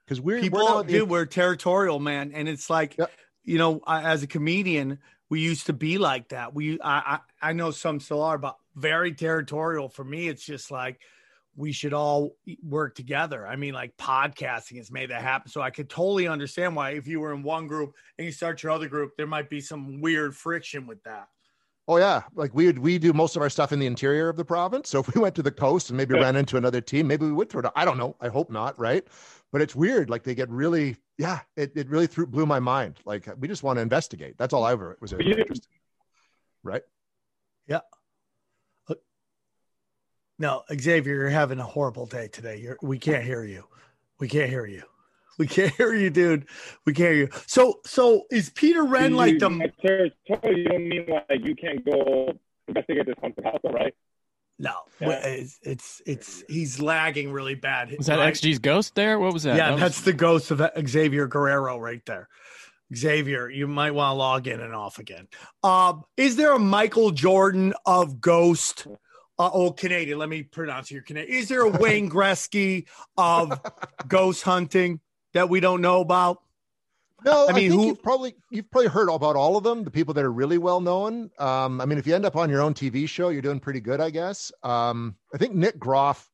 [0.04, 3.10] because we're people we're the- dude we're territorial man and it's like Yep.
[3.44, 4.98] you know I, as a comedian
[5.28, 8.56] we used to be like that we I, I i know some still are but
[8.76, 11.00] very territorial for me it's just like
[11.56, 12.32] we should all
[12.62, 16.76] work together i mean like podcasting has made that happen so i could totally understand
[16.76, 19.48] why if you were in one group and you start your other group there might
[19.50, 21.28] be some weird friction with that
[21.88, 24.36] Oh yeah, like we would we do most of our stuff in the interior of
[24.36, 24.88] the province.
[24.88, 27.32] So if we went to the coast and maybe ran into another team, maybe we
[27.32, 27.70] would throw it.
[27.76, 28.16] I don't know.
[28.20, 29.06] I hope not, right?
[29.52, 30.10] But it's weird.
[30.10, 31.42] Like they get really, yeah.
[31.56, 32.98] It it really threw, blew my mind.
[33.04, 34.36] Like we just want to investigate.
[34.36, 35.36] That's all I ever was ever Yeah.
[35.36, 35.68] interested.
[35.72, 35.78] in,
[36.64, 36.82] Right?
[40.38, 43.64] No xavier you're having a horrible day today you're, we can't hear you
[44.18, 44.82] we can't hear you
[45.38, 46.46] we can't hear you dude
[46.84, 50.64] we can't hear you so so is peter wren You- like the by territorial, you
[50.64, 52.32] don't mean like you can't go
[52.68, 53.94] investigate this haunted house, though, right?
[54.58, 55.20] No, Yeah.
[55.22, 57.94] it's, it's it's he's lagging really bad.
[57.96, 58.32] Was that right?
[58.32, 59.18] XG's ghost there?
[59.20, 59.56] What was that?
[59.56, 62.28] Yeah, That was- that's the ghost of Xavier Guerrero right there.
[62.94, 65.28] Xavier, you might want to log in and off again.
[65.62, 68.86] Um, is there a Michael Jordan of Ghost?
[69.38, 70.18] Uh, oh, Canadian.
[70.18, 71.36] Let me pronounce your Canadian.
[71.38, 72.86] Is there a Wayne Gretzky
[73.18, 73.60] of
[74.08, 75.00] ghost hunting
[75.34, 76.38] that we don't know about?
[77.24, 79.84] No, I I mean, think who- you've probably you've probably heard about all of them.
[79.84, 81.30] The people that are really well known.
[81.38, 83.80] Um, I mean, if you end up on your own TV show, you're doing pretty
[83.80, 84.52] good, I guess.
[84.62, 86.30] Um, I think Nick Groff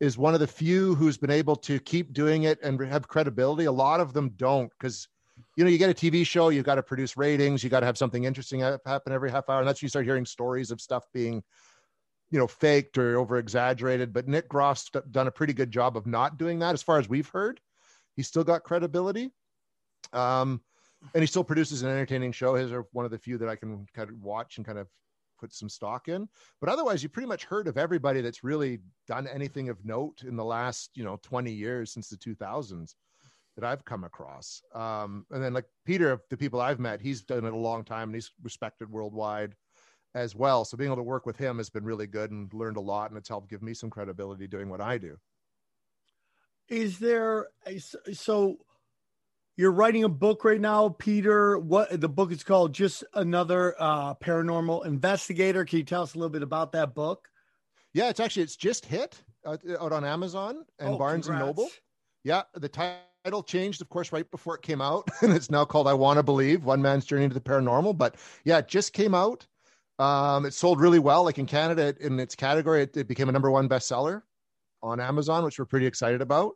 [0.00, 3.64] is one of the few who's been able to keep doing it and have credibility.
[3.66, 5.08] A lot of them don't because
[5.56, 7.86] you know you get a TV show, you've got to produce ratings, you got to
[7.86, 10.80] have something interesting happen every half hour, and that's when you start hearing stories of
[10.80, 11.42] stuff being
[12.30, 14.12] you know faked or over exaggerated.
[14.12, 16.98] But Nick Groff's d- done a pretty good job of not doing that, as far
[16.98, 17.60] as we've heard.
[18.16, 19.30] He's still got credibility
[20.12, 20.60] um
[21.14, 23.56] and he still produces an entertaining show his are one of the few that i
[23.56, 24.88] can kind of watch and kind of
[25.38, 26.28] put some stock in
[26.60, 30.36] but otherwise you pretty much heard of everybody that's really done anything of note in
[30.36, 32.94] the last you know 20 years since the 2000s
[33.56, 37.44] that i've come across um and then like peter the people i've met he's done
[37.44, 39.54] it a long time and he's respected worldwide
[40.14, 42.76] as well so being able to work with him has been really good and learned
[42.76, 45.16] a lot and it's helped give me some credibility doing what i do
[46.68, 48.58] Is there a, so
[49.56, 51.58] you're writing a book right now, Peter?
[51.58, 52.72] What the book is called?
[52.72, 55.64] Just another uh, paranormal investigator.
[55.64, 57.28] Can you tell us a little bit about that book?
[57.92, 61.68] yeah it's actually it's just hit uh, out on amazon and Oh, barnes and noble
[62.22, 65.88] Yeah, the title changed, of course, right before it came out, and it's now called
[65.88, 69.14] "I Want to Believe: One Man's Journey to the Paranormal." But yeah, it just came
[69.14, 69.46] out.
[70.00, 71.24] Um, it sold really well.
[71.24, 74.22] Like in Canada, in its category, it, it became a number one bestseller
[74.82, 76.54] on Amazon, which we're pretty excited about.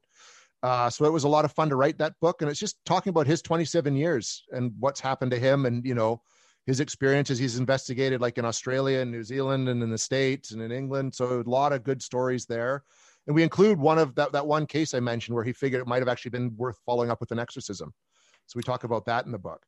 [0.63, 2.83] Uh, so it was a lot of fun to write that book, and it's just
[2.87, 6.23] talking about his 27 years and what's happened to him, and you know
[6.65, 7.39] his experiences.
[7.39, 11.15] He's investigated like in Australia and New Zealand and in the States and in England.
[11.15, 12.83] So a lot of good stories there.
[13.27, 15.87] And we include one of that, that one case I mentioned where he figured it
[15.87, 17.93] might have actually been worth following up with an exorcism.
[18.47, 19.63] So we talk about that in the book.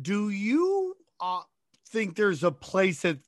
[0.00, 1.42] Do you uh,
[1.86, 3.18] think there's a place that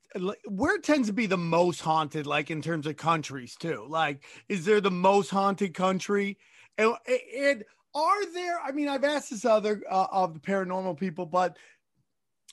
[0.48, 3.86] where it tends to be the most haunted, like in terms of countries too.
[3.88, 6.38] Like, is there the most haunted country?
[6.78, 6.94] And,
[7.36, 8.60] and are there?
[8.60, 11.56] I mean, I've asked this other uh, of the paranormal people, but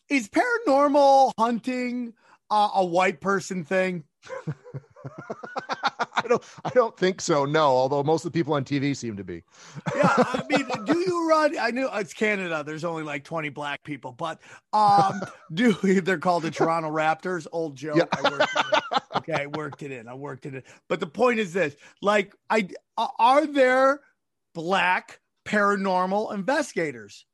[0.10, 2.14] is paranormal hunting
[2.50, 4.04] uh, a white person thing?
[6.24, 6.44] I don't.
[6.66, 7.46] I don't think so.
[7.46, 9.44] No, although most of the people on TV seem to be.
[9.96, 11.58] yeah, I mean, do you run?
[11.60, 12.64] I knew it's Canada.
[12.66, 14.40] There's only like 20 black people, but
[14.72, 15.22] um,
[15.54, 17.48] do they're called the Toronto Raptors?
[17.52, 17.98] Old joke.
[17.98, 18.06] Yeah.
[18.12, 19.02] I worked it.
[19.16, 20.08] Okay, I worked it in.
[20.08, 20.64] I worked it in.
[20.90, 24.02] But the point is this: like, I are there
[24.54, 27.26] black paranormal investigators?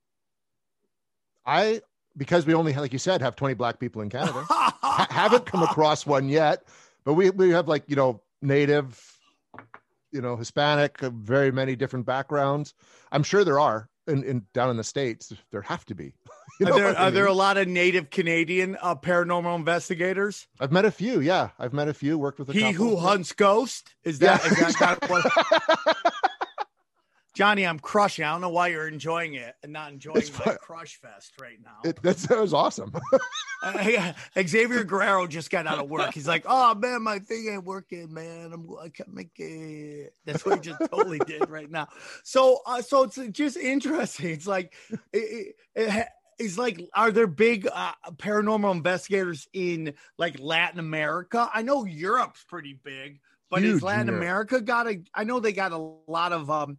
[1.45, 1.81] I
[2.17, 4.43] because we only, like you said, have 20 black people in Canada.
[4.49, 6.63] ha- haven't come across one yet,
[7.05, 9.01] but we we have like you know native,
[10.11, 12.73] you know Hispanic, uh, very many different backgrounds.
[13.11, 15.31] I'm sure there are in, in down in the states.
[15.51, 16.13] There have to be.
[16.61, 20.45] You Are there I are there a lot of native Canadian uh, paranormal investigators?
[20.59, 21.21] I've met a few.
[21.21, 22.17] Yeah, I've met a few.
[22.17, 22.73] Worked with a He couple.
[22.73, 24.43] who hunts ghost is that?
[24.43, 24.67] Yeah.
[24.67, 26.13] Is that what?
[27.39, 28.25] Johnny, I'm crushing.
[28.25, 30.57] I don't know why you're enjoying it and not enjoying It's my fun.
[30.61, 31.89] crush fest right now.
[31.89, 32.91] It, that's that was awesome.
[33.61, 34.13] Uh,
[34.47, 36.13] Xavier Guerrero just got out of work.
[36.13, 38.53] He's like, "Oh man, my thing ain't working, man.
[38.53, 41.89] I'm I can't make it." That's what he just totally did right now.
[42.23, 44.29] So, uh, so it's just interesting.
[44.29, 44.73] It's like,
[45.11, 51.49] it, it, it, it's like, are there big uh, paranormal investigators in like Latin America?
[51.53, 53.19] I know Europe's pretty big,
[53.49, 54.21] but Huge is Latin Europe.
[54.21, 55.01] America got a?
[55.13, 56.77] I know they got a lot of um,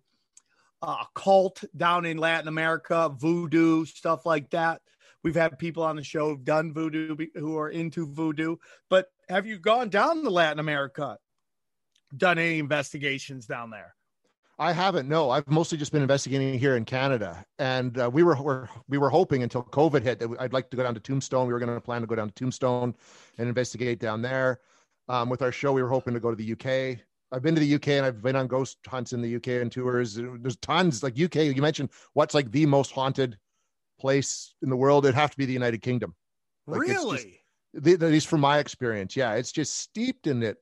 [0.82, 4.80] uh, cult down in Latin America, voodoo stuff like that.
[5.22, 8.56] We've had people on the show who've done voodoo who are into voodoo.
[8.88, 11.18] But have you gone down to Latin America?
[12.16, 13.94] Done any investigations down there?
[14.58, 15.08] I haven't.
[15.08, 18.98] No, I've mostly just been investigating here in Canada, and uh, we were, were we
[18.98, 21.46] were hoping until COVID hit that I'd like to go down to Tombstone.
[21.46, 22.94] We were going to plan to go down to Tombstone
[23.38, 24.60] and investigate down there.
[25.08, 27.00] Um, with our show, we were hoping to go to the UK.
[27.32, 29.70] I've been to the UK and I've been on ghost hunts in the UK and
[29.70, 30.14] tours.
[30.14, 31.36] There's tons like UK.
[31.36, 33.38] You mentioned what's like the most haunted
[34.00, 35.04] place in the world.
[35.04, 36.14] It'd have to be the United Kingdom.
[36.66, 37.40] Like, it's just- really?
[37.74, 40.58] at least from my experience yeah it's just steeped in it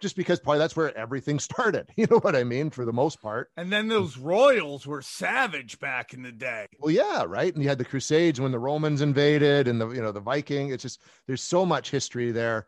[0.00, 3.20] just because probably that's where everything started you know what i mean for the most
[3.22, 7.62] part and then those royals were savage back in the day well yeah right and
[7.62, 10.82] you had the crusades when the romans invaded and the you know the viking it's
[10.82, 12.66] just there's so much history there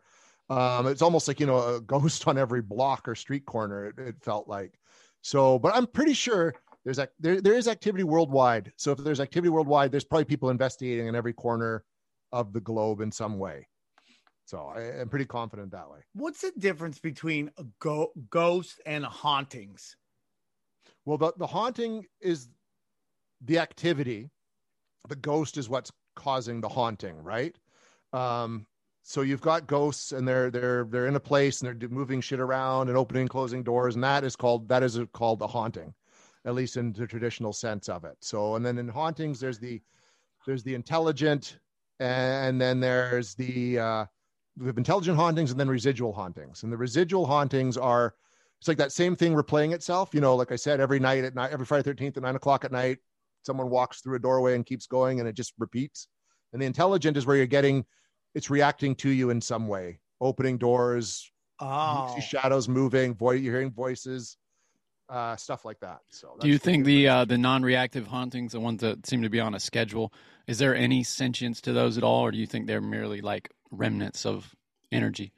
[0.49, 3.99] um it's almost like you know a ghost on every block or street corner it,
[3.99, 4.79] it felt like
[5.21, 6.53] so but i'm pretty sure
[6.85, 10.49] there's ac- there, there is activity worldwide so if there's activity worldwide there's probably people
[10.49, 11.83] investigating in every corner
[12.31, 13.67] of the globe in some way
[14.45, 19.05] so I, i'm pretty confident that way What's the difference between a go- ghost and
[19.05, 19.95] hauntings?
[21.05, 22.49] Well, the, the haunting is
[23.41, 24.29] the activity.
[25.07, 27.55] The ghost is what's causing the haunting, right?
[28.13, 28.65] Um,
[29.09, 32.41] so you've got ghosts and they're they're they're in a place and they're moving shit
[32.41, 35.93] around and opening and closing doors, and that is called that is called a haunting,
[36.43, 38.17] at least in the traditional sense of it.
[38.19, 39.81] So, and then in hauntings, there's the
[40.45, 41.57] there's the intelligent,
[42.01, 44.05] and then there's the uh,
[44.57, 46.63] we have intelligent hauntings and then residual hauntings.
[46.63, 48.13] And the residual hauntings are
[48.59, 50.13] it's like that same thing replaying itself.
[50.13, 52.65] You know, like I said, every night at night, every Friday thirteenth at nine o'clock
[52.65, 52.97] at night,
[53.43, 56.09] someone walks through a doorway and keeps going, and it just repeats.
[56.51, 57.85] And the intelligent is where you're getting
[58.35, 63.41] it's reacting to you in some way, opening doors, you Oh, see shadows moving, voice
[63.41, 64.37] you're hearing voices,
[65.09, 65.99] uh, stuff like that.
[66.09, 69.39] So Do you think the uh, the non-reactive hauntings, the ones that seem to be
[69.39, 70.13] on a schedule,
[70.45, 73.49] is there any sentience to those at all, or do you think they're merely like
[73.71, 74.55] remnants of
[74.91, 75.33] energy?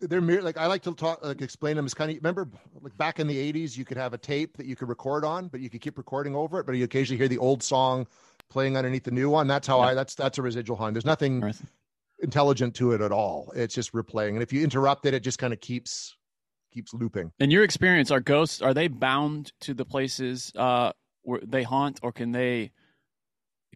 [0.00, 2.48] they're mere, like I like to talk like explain them as kind of remember
[2.80, 5.48] like back in the 80s you could have a tape that you could record on
[5.48, 8.06] but you could keep recording over it but you occasionally hear the old song
[8.48, 11.40] playing underneath the new one that's how I that's that's a residual haunt there's nothing
[11.40, 11.56] Right.
[12.20, 15.38] Intelligent to it at all it's just replaying and if you interrupt it it just
[15.38, 16.16] kind of keeps
[16.72, 20.92] keeps looping In your experience, are ghosts are they bound to the places uh,
[21.22, 22.72] where they haunt, or can they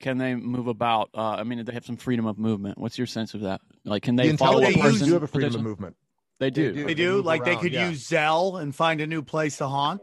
[0.01, 1.09] can they move about?
[1.14, 2.76] Uh, I mean, do they have some freedom of movement?
[2.76, 3.61] What's your sense of that?
[3.86, 5.07] Like, can they the follow a intelligent use- person?
[5.09, 5.97] do have a freedom of movement
[6.38, 6.72] They do.
[6.72, 6.80] They do.
[6.82, 7.12] they they do.
[7.16, 7.88] move Like they could yeah.
[7.88, 10.01] use Zell and find a new place to haunt.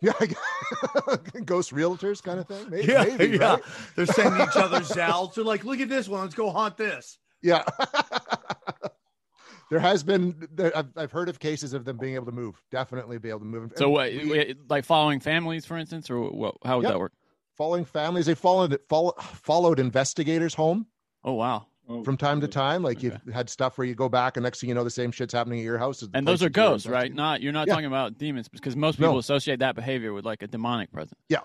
[0.00, 0.12] yeah
[1.44, 3.52] ghost realtors kind of thing maybe, Yeah, maybe, yeah.
[3.54, 3.62] right?
[3.94, 5.34] They're sending each other Zells.
[5.34, 6.22] They're like, look at this one.
[6.22, 7.18] Let's go haunt this.
[7.42, 7.64] Yeah.
[9.70, 12.60] there has been, there, I've, I've heard of cases of them being able to move,
[12.70, 13.72] definitely be able to move.
[13.76, 16.92] So, what, we- like following families, for instance, or what, how would Yep.
[16.92, 17.12] that work?
[17.56, 20.86] following families, they followed, follow, followed investigators home
[21.24, 21.66] Oh, wow!
[21.88, 22.82] Oh, from time to time.
[22.82, 23.16] Like Okay.
[23.24, 25.32] you've had stuff where you go back and next thing you know, the same shit's
[25.34, 26.02] happening at your house.
[26.14, 27.14] And those are that you were ghosts, right?
[27.14, 27.74] Not you're not Yeah.
[27.74, 29.18] talking about demons because most people No.
[29.18, 31.20] associate that behavior with like a demonic presence.
[31.28, 31.40] Yeah,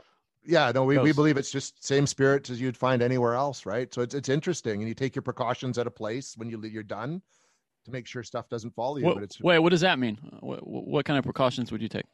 [0.74, 3.94] no, we, we believe it's just same spirits as you'd find anywhere else, right?
[3.94, 6.84] So it's it's interesting, and you take your precautions at a place when you you're
[6.84, 7.22] done
[7.86, 9.06] to make sure stuff doesn't follow you.
[9.06, 10.18] What- but it's wait, what does that mean?
[10.40, 12.06] What, what kind of precautions would you take?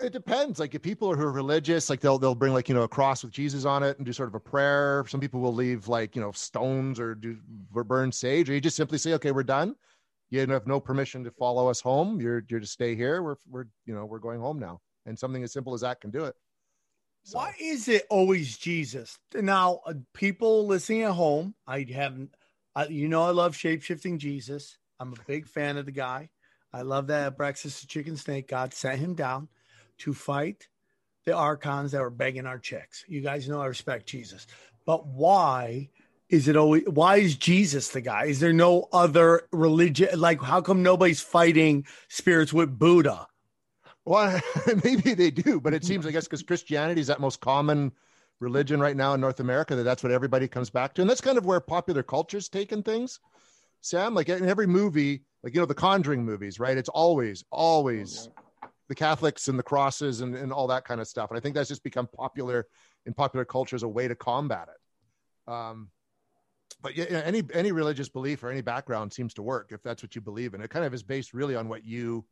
[0.00, 0.58] It depends.
[0.58, 3.22] Like if people who are religious, like they'll they'll bring like you know a cross
[3.22, 5.04] with Jesus on it and do sort of a prayer.
[5.08, 7.36] Some people will leave like you know stones or do
[7.74, 9.74] or burn sage, or you just simply say, okay, we're done.
[10.30, 12.20] You have no permission to follow us home.
[12.20, 13.22] You're you're to stay here.
[13.22, 16.10] We're we're you know we're going home now, and something as simple as that can
[16.10, 16.34] do it.
[17.22, 19.18] So- Why is it always Jesus?
[19.34, 22.34] Now, uh, people listening at home, I haven't,
[22.74, 24.78] uh, you know, I love shape shifting Jesus.
[24.98, 26.30] I'm a big fan of the guy.
[26.72, 28.48] I love that at breakfast, the chicken snake.
[28.48, 29.48] God sent him down
[29.98, 30.68] to fight
[31.24, 33.04] the archons that were begging our chicks.
[33.08, 34.46] You guys know I respect Jesus,
[34.86, 35.90] but why
[36.28, 36.84] is it always?
[36.86, 38.26] Why is Jesus the guy?
[38.26, 40.18] Is there no other religion?
[40.18, 43.26] Like, how come nobody's fighting spirits with Buddha?
[44.10, 44.40] Well,
[44.84, 47.92] maybe they do, but it seems, I guess, because Christianity is that most common
[48.40, 51.20] religion right now in North America, that that's what everybody comes back to, and that's
[51.20, 53.20] kind of where popular culture's taken things.
[53.82, 56.76] Sam, like in every movie, like you know, the Conjuring movies, right?
[56.76, 58.28] It's always, always
[58.88, 61.54] the Catholics and the crosses and, and all that kind of stuff, and I think
[61.54, 62.66] that's just become popular
[63.06, 65.52] in popular culture as a way to combat it.
[65.52, 65.88] Um,
[66.82, 70.16] but yeah, any any religious belief or any background seems to work if that's what
[70.16, 70.62] you believe in.
[70.62, 72.24] It kind of is based really on what you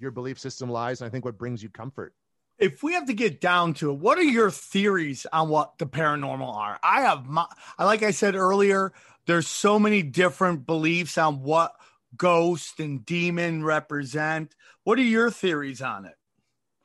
[0.00, 2.14] your belief system lies, and I think what brings you comfort.
[2.58, 5.86] if we have to get down to it, what are your theories on what the
[5.86, 6.78] paranormal are?
[6.82, 7.46] I have my,
[7.78, 8.92] I- like I said earlier,
[9.26, 11.74] there's so many different beliefs on what
[12.16, 14.54] ghost and demon represent.
[14.84, 16.16] What are your theories on it?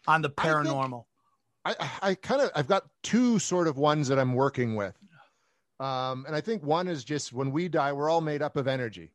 [0.08, 1.06] On the I think- paranormal?
[1.66, 4.96] I, I kind of I've got two sort of ones that I'm working with.
[5.80, 8.68] Um, and I think one is just when we die, we're all made up of
[8.68, 9.12] energy,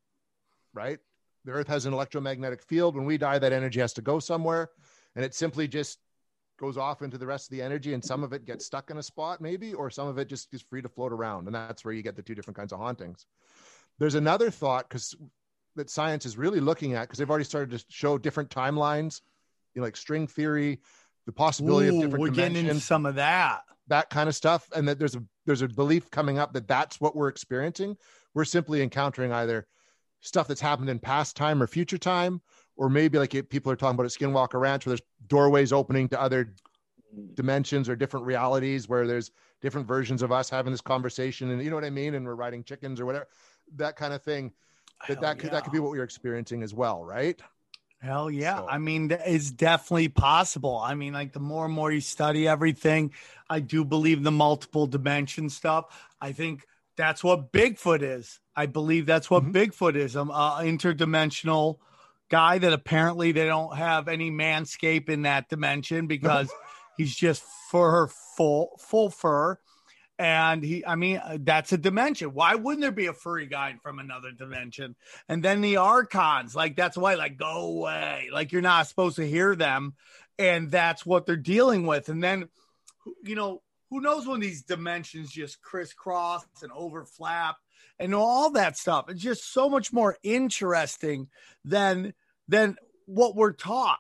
[0.75, 0.99] right?
[1.45, 2.97] The earth has an electromagnetic field.
[2.97, 4.71] When we die, that energy has to go somewhere,
[5.17, 5.99] and it simply just
[6.59, 8.99] goes off into the rest of the energy, and some of it gets stuck in
[8.99, 11.47] a spot, maybe, or some of it just is free to float around.
[11.47, 13.27] And that's where you get the two different kinds of hauntings.
[13.99, 15.15] There's another thought because
[15.77, 19.23] that science is really looking at because they've already started to show different timelines,
[19.75, 20.81] you know, like string theory,
[21.27, 23.63] the possibility Ooh, of different we're getting into some of that.
[23.89, 27.01] that kind of stuff and that there's a there's a belief coming up that that's
[27.01, 27.97] what we're experiencing
[28.35, 29.67] we're simply encountering either
[30.21, 32.41] stuff that's happened in past time or future time
[32.77, 36.21] or maybe like people are talking about at skinwalker ranch where there's doorways opening to
[36.21, 36.55] other
[37.35, 41.71] dimensions or different realities where there's different versions of us having this conversation and you
[41.71, 43.27] know what i mean and we're riding chickens or whatever
[43.75, 44.53] that kind of thing
[45.09, 47.41] that Hell that could that could be what we're experiencing as well right
[48.01, 48.57] Hell yeah.
[48.57, 50.79] So- I mean, that is definitely possible.
[50.79, 53.13] I mean, like the more and more you study everything,
[53.49, 55.85] I do believe the multiple dimension stuff.
[56.21, 56.67] I think
[56.97, 58.41] that's what Bigfoot is.
[58.61, 59.53] I believe that's what Mhm.
[59.53, 60.15] Bigfoot is.
[60.17, 61.79] I'm an interdimensional
[62.29, 66.53] guy that apparently they don't have any manscape in that dimension because
[66.99, 69.59] he's just fur full full fur.
[70.19, 72.35] And he, I mean, uh, that's a dimension.
[72.35, 74.95] Why wouldn't there be a furry guy from another dimension?
[75.31, 78.29] And then the archons, like that's why, like, go away.
[78.31, 79.95] Like you're not supposed to hear them.
[80.39, 82.11] And that's what they're dealing with.
[82.11, 82.51] And then,
[83.23, 87.57] you know, who knows when these dimensions just crisscross and overflap
[88.01, 89.05] and all that stuff.
[89.09, 91.29] It's just so much more interesting
[91.65, 92.15] than
[92.49, 92.77] than
[93.07, 93.99] what we're taught.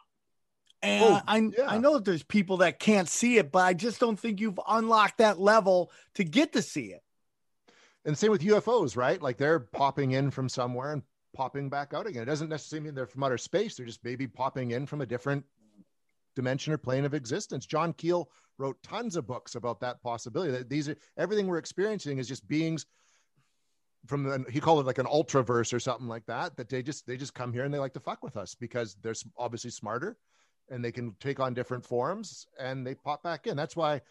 [0.82, 1.66] And Oh, I yeah.
[1.68, 4.58] I know that there's people that can't see it, but I just don't think you've
[4.66, 7.02] unlocked that level to get to see it.
[8.06, 9.20] and same with UFOs, right?
[9.20, 11.02] Like they're popping in from somewhere and
[11.36, 12.22] popping back out again.
[12.22, 13.76] It doesn't necessarily mean they're from outer space.
[13.76, 15.44] They're just maybe popping in from a different
[16.34, 17.66] dimension or plane of existence.
[17.66, 20.50] John Keel wrote tons of books about that possibility.
[20.52, 22.86] That these are everything we're experiencing is just beings
[24.06, 26.56] from the, he called it like an ultraverse or something like that.
[26.56, 28.96] That they just they just come here and they like to fuck with us because
[29.02, 30.16] they're obviously smarter
[30.70, 33.56] and they can take on different forms and they pop back in.
[33.56, 34.02] That's why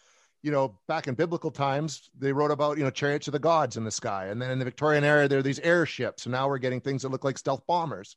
[0.42, 3.76] you know, back in biblical times, they wrote about, you know, chariots of the gods
[3.76, 4.28] in the sky.
[4.28, 6.26] And then in the Victorian era, there are these airships.
[6.26, 8.16] And now we're getting things that look like stealth bombers.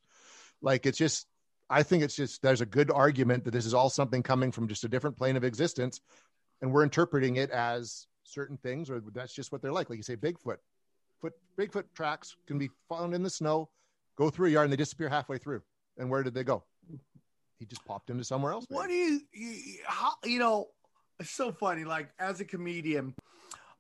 [0.61, 1.27] Like it's just,
[1.69, 4.69] I think it's just, there's a good argument that this is all something coming from
[4.69, 6.01] just a different plane of existence.
[6.61, 9.91] And we're interpreting it as certain things, or that's just what they're like.
[9.91, 10.59] Like you say, Bigfoot.
[11.23, 13.71] Foot, Bigfoot tracks can be found in the snow,
[14.17, 15.63] go through a yard, and they disappear halfway through.
[15.97, 16.65] And where did they go?
[17.59, 18.67] He just popped into somewhere else.
[18.69, 20.69] What do you, you how, you know,
[21.21, 21.85] it's so funny.
[21.85, 23.15] Like as a comedian,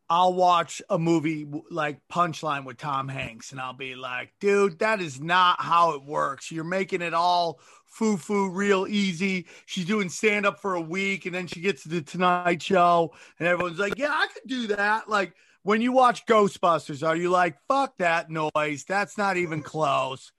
[0.08, 5.00] I'll watch a movie like Punchline with Tom Hanks, and I'll be like, dude, that
[5.00, 6.52] is not how it works.
[6.52, 9.46] You're making it all foo foo real easy.
[9.66, 13.14] She's doing stand up for a week, and then she gets to the Tonight Show,
[13.38, 15.08] and everyone's like, yeah, I could do that.
[15.08, 18.84] Like when you watch Ghostbusters, are you like, fuck that noise?
[18.86, 20.32] That's not even close.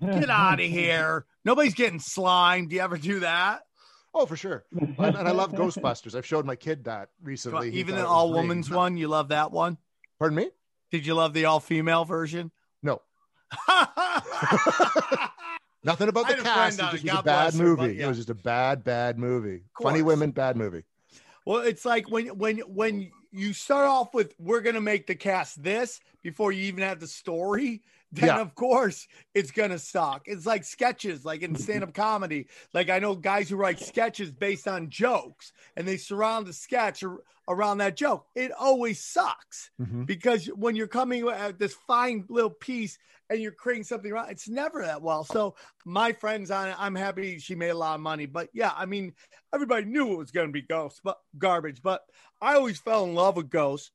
[0.00, 1.26] Get out of here.
[1.44, 2.70] Nobody's getting slimed.
[2.70, 3.62] Do you ever do that?
[4.14, 4.64] Oh, for sure.
[4.72, 6.14] and, and I love Ghostbusters.
[6.14, 7.70] I've showed my kid that recently.
[7.72, 8.40] He Even thought the it was all great.
[8.42, 9.76] woman's one, you love that one?
[10.20, 10.50] Pardon me?
[10.92, 12.52] Did you love the all female version?
[12.82, 13.02] No.
[15.86, 16.78] Nothing about the had a friend cast.
[16.78, 17.94] It just was a bad bless her, movie.
[17.96, 18.04] yeah.
[18.04, 19.62] It was just a bad, bad movie.
[19.82, 20.84] Funny women, bad movie.
[21.44, 25.62] Well, it's like when when when you start off with we're gonna make the cast
[25.62, 27.82] this before you even have the story,
[28.12, 28.40] then Yeah.
[28.40, 30.22] of course it's gonna suck.
[30.26, 32.48] It's like sketches, like in stand-up comedy.
[32.72, 37.02] Like I know guys who write sketches based on jokes and they surround the sketch
[37.02, 38.26] ar- around that joke.
[38.34, 40.06] It always sucks Mhm.
[40.06, 42.98] because when you're coming at this fine little piece
[43.30, 45.24] and you're creating something wrong, it's never that well.
[45.24, 48.26] So my friends on it, I'm happy she made a lot of money.
[48.26, 49.12] But yeah, I mean,
[49.52, 51.82] everybody knew it was going to be ghosts, but garbage.
[51.82, 52.02] But
[52.40, 53.90] I always fell in love with ghosts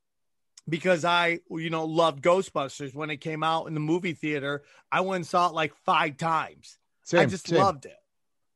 [0.67, 4.63] because I, you know, loved Ghostbusters when it came out in the movie theater.
[4.91, 6.77] I went and saw it like five times.
[7.03, 7.59] Same, I just same.
[7.59, 7.95] loved it.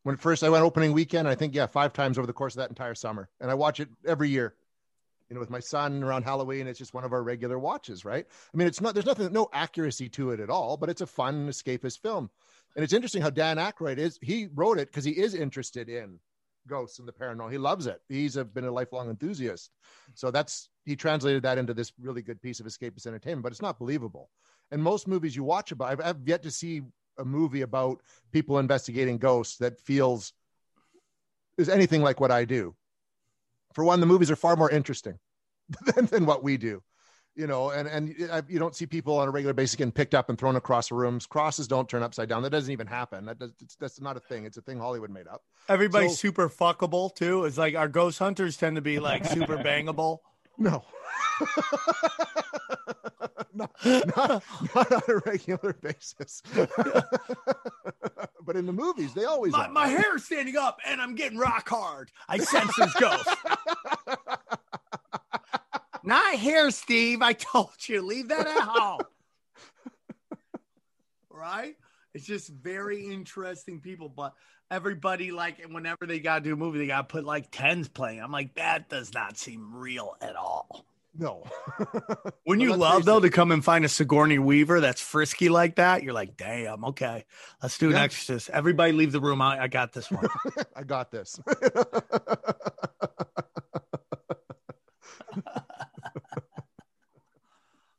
[0.03, 2.57] When first I went opening weekend, I think yeah, five times over the course of
[2.57, 4.53] that entire summer, and I watch it every year.
[5.29, 8.25] You know, with my son around Halloween, it's just one of our regular watches, right?
[8.53, 11.07] I mean, it's not there's nothing, no accuracy to it at all, but it's a
[11.07, 12.29] fun escapist film,
[12.75, 14.19] and it's interesting how Dan Aykroyd is.
[14.21, 16.19] He wrote it because he is interested in
[16.67, 17.51] ghosts and the paranormal.
[17.51, 18.01] He loves it.
[18.09, 19.71] He's a, been a lifelong enthusiast,
[20.13, 23.43] so that's he translated that into this really good piece of escapist entertainment.
[23.43, 24.29] But it's not believable.
[24.71, 26.81] And most movies you watch about, I've, I've yet to see
[27.17, 28.01] a movie about
[28.31, 30.33] people investigating ghosts that feels
[31.57, 32.75] is anything like what I do.
[33.73, 35.19] For one, the movies are far more interesting
[35.95, 36.81] than, than what we do,
[37.35, 38.15] you know, and, and
[38.47, 41.25] you don't see people on a regular basis getting picked up and thrown across rooms.
[41.25, 42.43] Crosses don't turn upside down.
[42.43, 43.25] That doesn't even happen.
[43.25, 44.45] That does, it's, that's not a thing.
[44.45, 45.41] It's a thing Hollywood made up.
[45.67, 47.45] Everybody's So- super fuckable too.
[47.45, 50.19] It's like our ghost hunters tend to be like super bangable.
[50.55, 50.83] No.
[53.55, 54.43] not, not,
[54.75, 56.43] not on a regular basis.
[58.45, 61.67] but in the movies, they always My, my hair's standing up and I'm getting rock
[61.67, 62.11] hard.
[62.29, 63.35] I sense there's ghosts.
[66.03, 67.21] Not here, Steve.
[67.21, 69.01] I told you, leave that at home.
[71.29, 71.75] right?
[72.13, 74.33] It's just very interesting people, but
[74.69, 78.21] everybody like whenever they gotta do a movie, they gotta put like tens playing.
[78.21, 80.85] I'm like, that does not seem real at all.
[81.17, 81.43] No.
[82.45, 86.03] When you love though to come and find a Sigourney Weaver that's frisky like that,
[86.03, 87.23] you're like, damn, okay,
[87.61, 88.03] let's do an Yeah.
[88.03, 88.49] exorcist.
[88.49, 89.41] Everybody leave the room.
[89.41, 90.27] I, I got this one.
[90.75, 91.39] I got this.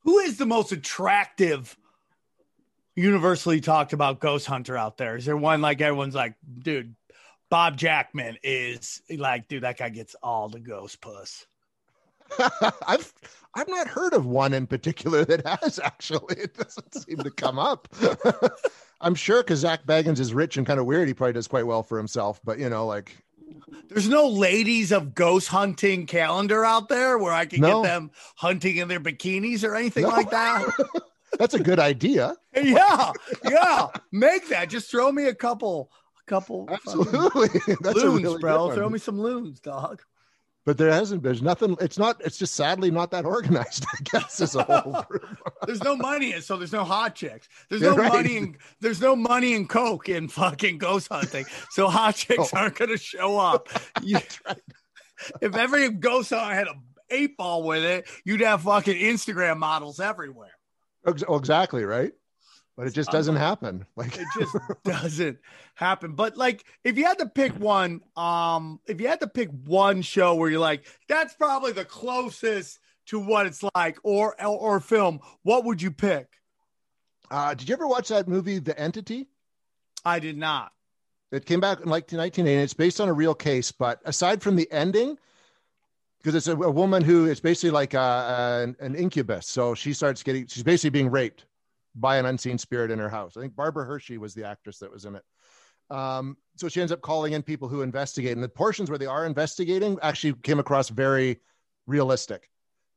[0.02, 1.74] Who is the most attractive,
[2.94, 5.16] universally talked about ghost hunter out there?
[5.16, 6.94] Is there one like everyone's like, dude,
[7.48, 11.46] Bob Jackman is like, dude, that guy gets all the ghost puss.
[12.86, 13.12] I've
[13.54, 16.36] I've not heard of one in particular that has actually.
[16.42, 17.88] It doesn't seem to come up.
[19.00, 21.66] I'm sure because Zak Bagans is rich and kind of weird, he probably does quite
[21.66, 22.40] well for himself.
[22.44, 23.16] But you know, like
[23.88, 27.82] There's no ladies of ghost hunting calendar out there where I can No.
[27.82, 30.10] get them hunting in their bikinis or anything No.
[30.10, 30.66] like that.
[31.38, 32.34] that's a good idea.
[32.56, 33.12] yeah,
[33.48, 33.88] yeah.
[34.12, 34.70] Make that.
[34.70, 35.90] Just throw me a couple,
[36.20, 37.48] a couple Absolutely,
[37.80, 38.70] that's a loons, really bro.
[38.72, 40.02] Throw me some loons, dog.
[40.66, 41.22] But there hasn't.
[41.22, 41.76] There's nothing.
[41.80, 42.20] It's not.
[42.24, 43.84] It's just sadly not that organized.
[43.92, 45.04] I guess as a whole.
[45.66, 47.48] There's no money in, so there's no hot chicks.
[47.68, 48.12] There's Yeah, no right.
[48.12, 51.44] money in there's no money in coke in fucking ghost hunting.
[51.70, 52.16] So hot oh.
[52.16, 52.58] chicks Oh.
[52.58, 53.68] aren't gonna show up.
[54.02, 54.58] You- right.
[55.40, 56.74] If every ghost hunter had a
[57.10, 60.50] eight ball with it, you'd have fucking Instagram models everywhere.
[61.06, 62.12] Oh, exactly right.
[62.76, 63.86] But it just doesn't happen.
[63.96, 65.38] Like It just doesn't
[65.74, 66.14] happen.
[66.14, 70.02] But like, if you had to pick one, um, if you had to pick one
[70.02, 75.20] show where you're like, that's probably the closest to what it's like, or or, film,
[75.42, 76.26] what would you pick?
[77.30, 79.28] Uh, did you ever watch that movie, The Entity?
[80.04, 80.72] I did not.
[81.30, 82.62] It came back in like 1980.
[82.62, 85.18] It's based on a real case, but aside from the ending,
[86.18, 89.48] because it's a, a woman who it's basically like uh, an, an incubus.
[89.48, 91.44] So she starts getting, she's basically being raped
[91.94, 93.36] by an unseen spirit in her house.
[93.36, 95.22] I think Barbara Hershey was the actress that was in it.
[95.90, 99.06] Um, so she ends up calling in people who investigate, and the portions where they
[99.06, 101.40] are investigating actually came across very
[101.86, 102.48] realistic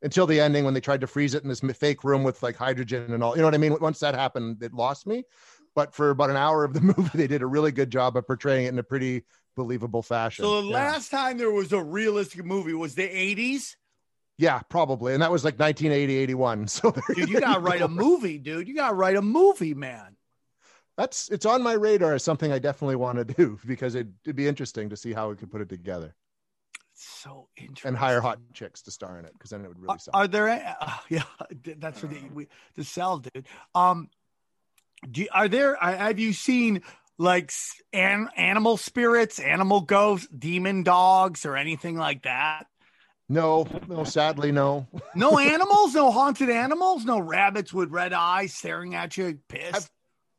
[0.02, 2.56] until the ending when they tried to freeze it in this fake room with like
[2.56, 3.36] hydrogen and all.
[3.36, 3.76] You know what I mean?
[3.82, 5.24] Once that happened, it lost me.
[5.76, 8.26] But for about an hour of the movie, they did a really good job of
[8.26, 9.26] portraying it in a pretty
[9.56, 10.46] believable fashion.
[10.46, 10.76] So the Yeah.
[10.76, 13.76] last time there was a realistic movie was the 80s.
[14.38, 15.14] Yeah, probably.
[15.14, 16.68] And that was like 1980, 81.
[16.68, 17.86] So Dude, you gotta write go.
[17.86, 18.68] a movie, dude.
[18.68, 20.16] You gotta write a movie, man.
[20.96, 24.36] That's it's on my radar as something I definitely want to do because it, it'd
[24.36, 26.16] be interesting to see how we could put it together
[26.94, 27.90] It's so interesting.
[27.90, 30.28] and hire hot chicks to star in it because then it would really Are, are
[30.28, 30.76] there?
[30.80, 31.24] Uh, yeah,
[31.78, 33.46] that's for the we, the sell, dude.
[33.76, 34.10] Um,
[35.10, 35.76] do you- are there?
[35.76, 36.82] Have you seen
[37.20, 37.52] like
[37.94, 42.66] an, animal spirits, animal ghosts, demon dogs, or anything like that?
[43.30, 44.88] No, no, sadly, no.
[45.16, 49.76] No animals, no haunted animals, no rabbits with red eyes staring at you, pissed.
[49.76, 49.86] I've-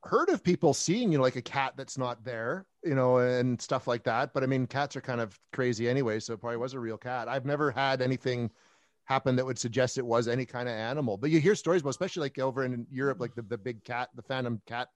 [0.05, 3.61] Heard of people seeing, you know, like a cat that's not there, you know, and
[3.61, 4.33] stuff like that.
[4.33, 6.97] But I mean, cats are kind of crazy anyway, so it probably was a real
[6.97, 7.29] cat.
[7.29, 8.49] I've never had anything
[9.07, 11.17] happen that would suggest it was any kind of animal.
[11.17, 14.09] But you hear stories about, especially like over in Europe, like the, the big cat,
[14.15, 14.89] the phantom cat,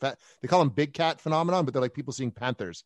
[0.00, 2.82] they call them big cat phenomenon, but they're like people seeing panthers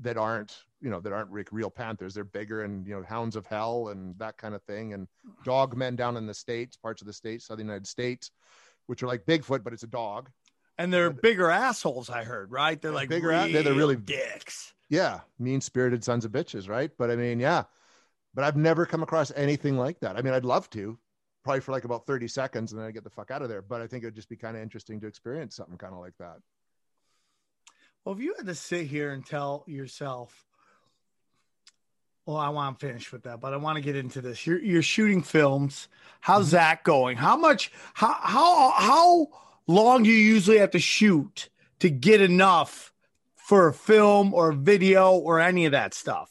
[0.00, 2.14] that aren't, you know, that aren't real panthers.
[2.14, 4.94] They're bigger and, you know, hounds of hell and that kind of thing.
[4.94, 5.06] And
[5.44, 8.30] dog men down in the States, parts of the States, Southern United States,
[8.86, 10.30] which are like Bigfoot, but it's a dog.
[10.78, 12.80] and they're bigger assholes, I heard, right?
[12.80, 14.72] They're They're like bigger ass- they're the really- dicks.
[14.88, 17.62] yeah mean spirited sons of bitches right but i mean yeah
[18.34, 20.98] but i've never come across anything like that i mean i'd love to
[21.44, 23.62] probably for like about 30 seconds and then i get the fuck out of there
[23.62, 26.14] but i think it'd just be kind of interesting to experience something kind of like
[26.18, 26.38] that
[28.04, 30.44] Well, if you had to sit here and tell yourself,
[32.26, 34.46] well, I want to finish with that, but I want to get into this.
[34.46, 35.88] You're you're shooting films.
[36.20, 36.52] How's Mm-hmm.
[36.52, 37.16] that going?
[37.16, 37.72] How much?
[37.94, 39.28] How how how
[39.66, 41.48] long do you usually have to shoot
[41.80, 42.92] to get enough
[43.36, 46.30] for a film or a video or any of that stuff?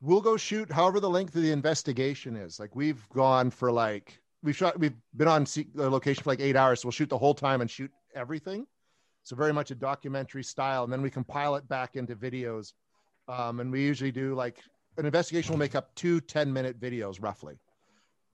[0.00, 4.20] we'll go shoot however the length of the investigation is like we've gone for like
[4.42, 7.18] we've shot we've been on the location for like eight hours so we'll shoot the
[7.18, 8.66] whole time and shoot everything
[9.24, 12.74] so very much a documentary style and then we compile it back into videos.
[13.26, 14.58] Um, and we usually do like
[14.98, 17.58] an investigation will make up two 10 minute videos roughly.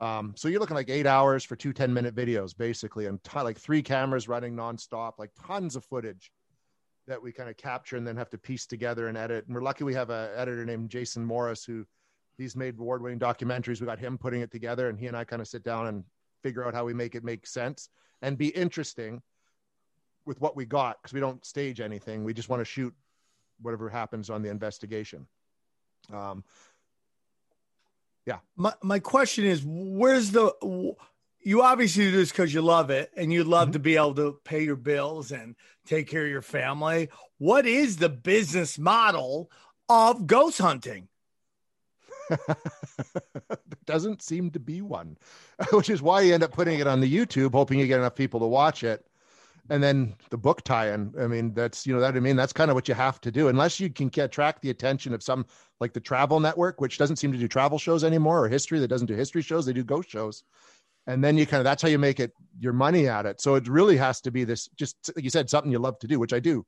[0.00, 3.40] Um, so you're looking like eight hours for two 10 minute videos basically and t-
[3.40, 6.32] like three cameras running nonstop like tons of footage
[7.06, 9.46] that we kind of capture and then have to piece together and edit.
[9.46, 11.86] And we're lucky we have a editor named jason morris who
[12.36, 13.80] he's made award-winning documentaries.
[13.80, 16.02] We got him putting it together and he and i kind of sit down and
[16.42, 17.90] figure out how we make it make sense
[18.22, 19.22] and be interesting
[20.26, 22.94] with what we got because we don't stage anything we just want to shoot
[23.62, 25.26] whatever happens on the investigation
[26.12, 26.42] um,
[28.26, 28.38] yeah.
[28.56, 30.52] My my question is, where's the?
[31.42, 33.72] You obviously do this because you love it, and you'd love Mhm.
[33.74, 35.56] to be able to pay your bills and
[35.86, 37.08] take care of your family.
[37.38, 39.50] What is the business model
[39.88, 41.08] of ghost hunting?
[42.28, 42.56] there
[43.86, 45.16] doesn't seem to be one,
[45.72, 48.14] which is why you end up putting it on the YouTube, hoping you get enough
[48.14, 49.04] people to watch it.
[49.68, 51.14] And then the book tie-in.
[51.20, 53.30] I mean, that's you know that I mean that's kind of what you have to
[53.30, 55.46] do, unless you can get attract the attention of some
[55.80, 58.88] like the Travel Network, which doesn't seem to do travel shows anymore, or history that
[58.88, 59.66] doesn't do history shows.
[59.66, 60.42] They do ghost shows,
[61.06, 63.40] and then you kind of that's how you make it your money at it.
[63.40, 66.06] So it really has to be this, just like you said, something you love to
[66.06, 66.64] do, which I do.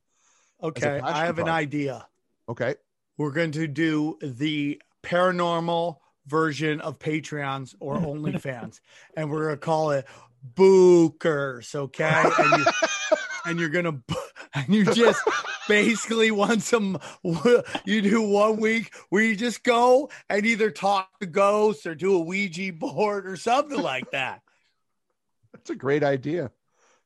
[0.62, 2.06] Okay, I have an idea.
[2.48, 2.74] Okay,
[3.16, 8.80] We're going to do the paranormal version of Patreons or OnlyFans,
[9.16, 10.06] and we're going to call it
[10.54, 11.74] Bookers.
[11.74, 12.72] Okay, and, you,
[13.46, 14.02] and you're gonna
[14.54, 15.20] and you just
[15.68, 16.98] basically want some.
[17.84, 22.16] You do one week where you just go and either talk to ghosts or do
[22.16, 24.42] a Ouija board or something like that.
[25.52, 26.50] that's a great idea.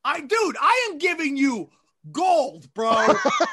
[0.03, 1.69] I, dude, I am giving you
[2.11, 3.07] gold, bro.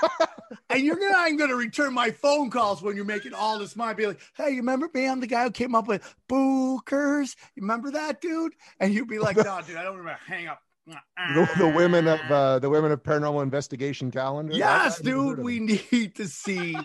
[0.77, 3.95] and you're not even gonna return my phone calls when you're making all this money.
[3.95, 5.07] Be like, hey, you remember me?
[5.07, 7.37] I'm the guy who came up with Bookers.
[7.55, 8.53] You remember that, dude?
[8.81, 10.20] And you'd be like, no, dude, I don't remember.
[10.27, 10.61] Hang up.
[10.87, 14.53] The, the women of uh, the women of paranormal investigation calendar.
[14.55, 16.77] Yes, I- I never heard dude, we need to see.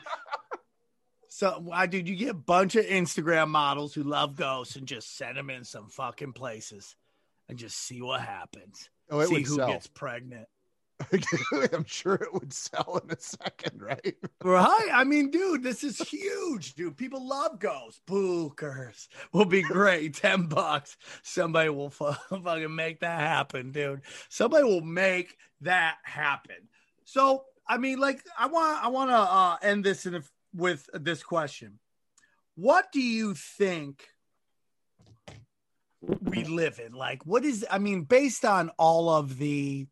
[1.32, 5.16] So, I dude, you get a bunch of Instagram models who love ghosts and just
[5.16, 6.96] send them in some fucking places
[7.48, 8.90] and just see what happens.
[9.12, 9.68] Oh, it see would who sell.
[9.68, 10.48] gets pregnant.
[11.74, 14.16] I'm sure it would sell in a second, right?
[14.44, 14.90] Right?
[14.94, 16.98] I mean, dude, this is huge, dude.
[16.98, 18.02] People love ghosts.
[18.08, 20.14] Bookers will be great.
[20.20, 20.98] 10 bucks.
[21.24, 24.02] Somebody will fucking make that happen, dude.
[24.30, 26.68] Somebody will make that happen.
[27.06, 30.24] So, I mean, like, I want I want to uh, end this in a,
[30.54, 31.80] with this question.
[32.56, 34.06] What do you think
[36.22, 36.94] we live in?
[36.94, 39.88] Like, what is, I mean, based on all of the,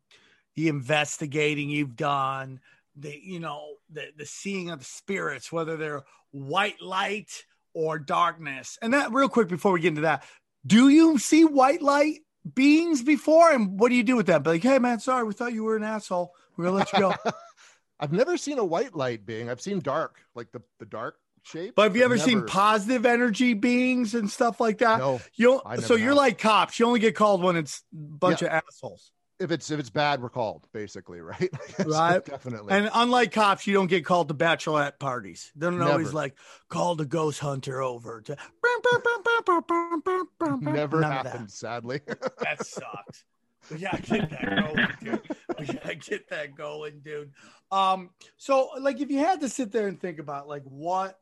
[0.58, 2.58] the investigating you've done,
[2.96, 6.02] the, you know, the, the seeing of the spirits, whether they're
[6.32, 7.44] white light
[7.74, 8.76] or darkness.
[8.82, 10.24] And that real quick before we get into that,
[10.66, 12.22] do you see white light
[12.56, 13.52] beings before?
[13.52, 14.42] And what do you do with that?
[14.42, 16.34] Be like, hey man, sorry, we thought you were an asshole.
[16.56, 17.14] We're gonna let you go.
[18.00, 19.48] I've never seen a white light being.
[19.48, 21.76] I've seen dark, like the, the dark shape.
[21.76, 24.98] But have you ever seen positive energy beings and stuff like that?
[24.98, 25.20] No.
[25.36, 26.80] You so you're like cops.
[26.80, 29.12] You only get called when it's a bunch of assholes.
[29.38, 31.50] If it's if it's bad, we're called basically, right?
[31.76, 32.24] So Right.
[32.24, 32.74] Definitely.
[32.74, 35.52] And unlike cops, you don't get called to bachelorette parties.
[35.54, 36.36] They don't always like
[36.68, 38.36] call the ghost hunter over to.
[40.60, 42.00] never None happened, sadly.
[42.40, 43.24] That sucks.
[43.70, 45.36] We gotta get that going, dude.
[45.58, 47.32] We gotta get that going, dude.
[47.70, 51.18] Um, so like if you had to sit there and think about like what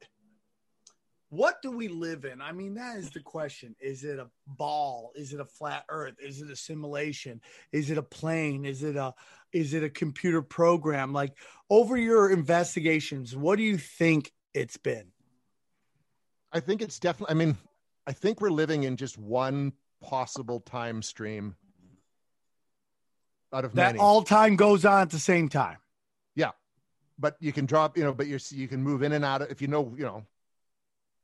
[1.29, 2.41] what do we live in?
[2.41, 3.75] I mean, that is the question.
[3.81, 5.13] Is it a ball?
[5.17, 6.15] Is it a flat earth?
[6.23, 7.41] Is it a simulation?
[7.73, 8.65] Is it a plane?
[8.65, 9.13] Is it a
[9.53, 11.13] is it a computer program?
[11.13, 11.37] Like
[11.69, 15.09] over your investigations, what do you think it's been?
[16.53, 17.35] I think it's definitely.
[17.35, 17.57] I mean,
[18.07, 21.57] I think we're living in just one possible time stream
[23.53, 23.99] out of That many.
[23.99, 25.79] all time goes on at the same time.
[26.35, 26.53] yeah,
[27.19, 27.97] but you can drop.
[27.97, 29.93] You know, but you're you can move in and out of if you know.
[29.97, 30.27] You know,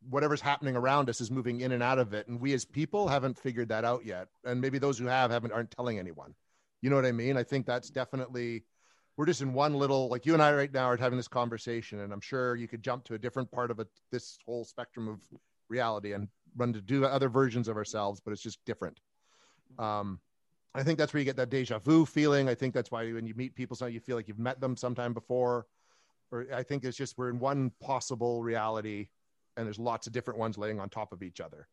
[0.09, 3.09] whatever's happening around us is moving in and out of it, and we as people
[3.09, 4.29] haven't figured that out yet.
[4.45, 6.35] And maybe those who have haven't aren't telling anyone.
[6.81, 7.37] You know what I mean?
[7.37, 8.65] I think that's definitely.
[9.17, 12.01] We're just in one little like you and I right now are having this conversation,
[12.01, 15.07] and I'm sure you could jump to a different part of it, this whole spectrum
[15.07, 15.21] of
[15.69, 19.01] reality and run to do other versions of ourselves, but it's just different.
[19.79, 20.21] Um,
[20.75, 22.49] I think that's where you get that deja vu feeling.
[22.49, 24.77] I think that's why when you meet people, so you feel like you've met them
[24.77, 25.67] sometime before.
[26.31, 29.09] Or I think it's just we're in one possible reality,
[29.57, 31.69] and there's lots of different ones laying on top of each other.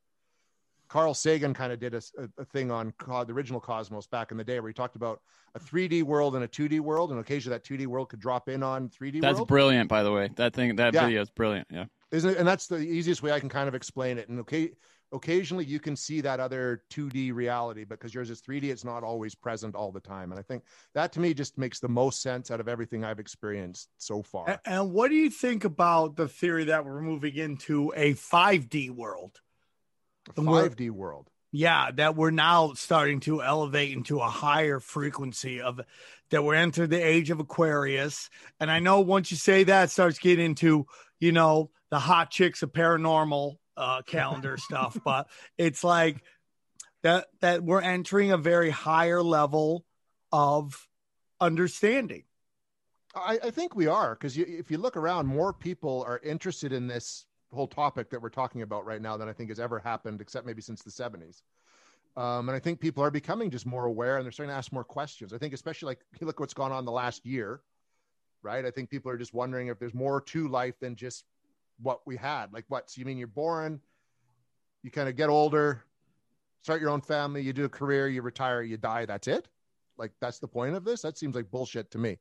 [0.90, 2.02] Carl Sagan kind of did a,
[2.40, 5.22] a thing on the original Cosmos back in the day where he talked about
[5.54, 8.64] a 3D world and a 2D world, and occasionally that 2D world could drop in
[8.64, 9.48] on 3D That's world.
[9.48, 10.32] brilliant, by the way.
[10.36, 11.06] That thing, that Yeah.
[11.06, 11.68] video is brilliant.
[11.70, 11.86] Yeah.
[12.12, 12.38] isn't it?
[12.38, 14.30] And that's the easiest way I can kind of explain it.
[14.30, 14.72] And okay,
[15.12, 18.66] occasionally you can see that other 2D reality because yours is 3D.
[18.66, 20.32] It's not always present all the time.
[20.32, 23.20] And I think that to me just makes the most sense out of everything I've
[23.20, 24.60] experienced so far.
[24.66, 29.39] And what do you think about the theory that we're moving into a 5D world?
[30.38, 31.30] A 5D world.
[31.51, 35.82] Yeah, that we're now starting to elevate into a higher frequency of
[36.30, 38.30] that we're entering the age of Aquarius.
[38.60, 40.86] And I know once you say that, it starts getting into,
[41.20, 44.98] you know, the hot chicks of paranormal uh, calendar stuff.
[45.04, 45.28] But
[45.58, 46.22] it's like
[47.02, 49.86] that that we're entering a very higher level
[50.32, 50.88] of
[51.40, 52.24] understanding.
[53.16, 56.86] I, I think we are because if you look around, more people are interested in
[56.86, 60.22] this whole topic that we're talking about right now than I think has ever happened,
[60.22, 61.42] except maybe since the 70s.
[62.16, 64.72] Um, and I think people are becoming just more aware and they're starting to ask
[64.72, 65.34] more questions.
[65.34, 67.62] I think, especially like look what's gone on the last year,
[68.44, 68.66] right?
[68.66, 71.24] I think people are just wondering if there's more to life than just
[71.82, 72.54] what we had.
[72.54, 72.90] Like, what?
[72.90, 73.80] So you mean you're born,
[74.84, 75.84] you kind of get older,
[76.62, 79.06] start your own family, you do a career, you retire, you die.
[79.06, 79.48] That's it.
[79.98, 81.02] Like, that's the point of this.
[81.02, 82.18] That seems like bullshit to me.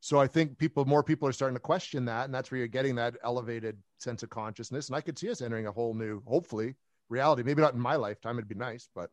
[0.00, 2.68] So I think people, more people are starting to question that, and that's where you're
[2.68, 4.88] getting that elevated sense of consciousness.
[4.88, 6.76] And I could see us entering a whole new, hopefully,
[7.08, 7.42] reality.
[7.42, 9.10] Maybe not in my lifetime; it'd be nice, but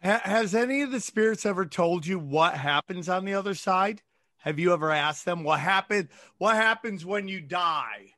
[0.00, 4.02] Has any of the spirits ever told you what happens on the other side?
[4.38, 6.08] Have you ever asked them what happened?
[6.38, 8.14] What happens when you die?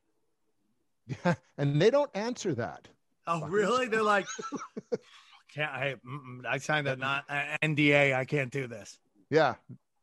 [1.57, 2.87] and they don't answer that.
[3.27, 3.87] Oh, really?
[3.87, 4.27] They're like,
[5.53, 5.95] can't I?
[6.47, 8.15] I signed a not uh, NDA.
[8.15, 8.99] I can't do this.
[9.29, 9.55] Yeah,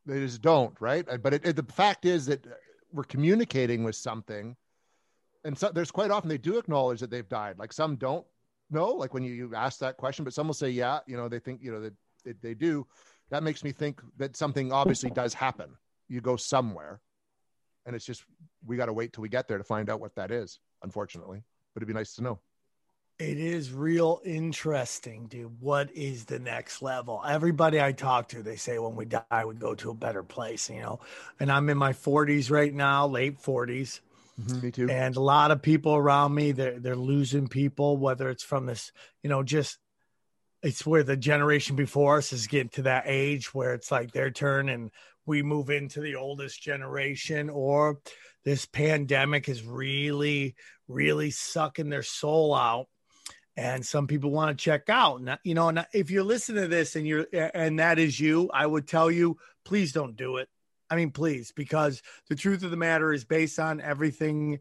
[0.06, 1.08] they just don't, right?
[1.08, 2.44] Uh, But it, it, the fact is that
[2.92, 4.56] we're communicating with something,
[5.44, 7.58] and so there's quite often they do acknowledge that they've died.
[7.58, 8.26] Like some don't
[8.70, 11.28] know, like when you, you ask that question, but some will say, yeah, you know,
[11.28, 11.94] they think, you know, that
[12.24, 12.86] they, they do.
[13.30, 15.70] That makes me think that something obviously does happen.
[16.08, 17.00] You go somewhere,
[17.86, 18.24] and it's just
[18.66, 20.58] we got to wait till we get there to find out what that is.
[20.82, 21.42] Unfortunately,
[21.74, 22.38] but it'd be nice to know.
[23.18, 25.60] It is real interesting, dude.
[25.60, 27.22] What is the next level?
[27.26, 30.68] Everybody I talk to, they say when we die, we go to a better place,
[30.68, 30.98] you know.
[31.38, 34.00] And I'm in my 40s right now, late 40s.
[34.40, 34.88] Mm-hmm, me too.
[34.88, 38.90] and a lot of people around me they're they're losing people whether it's from this
[39.22, 39.76] you know just
[40.62, 44.30] it's where the generation before us is getting to that age where it's like their
[44.30, 44.90] turn and
[45.26, 47.98] we move into the oldest generation or
[48.44, 50.54] this pandemic is really
[50.88, 52.86] really sucking their soul out
[53.56, 56.68] and some people want to check out and you know and if you're listening to
[56.68, 60.48] this and you're and that is you i would tell you please don't do it
[60.92, 64.58] I mean, please, because the truth of the matter is based on everything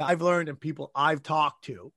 [0.00, 1.92] I've learned and people I've talked to,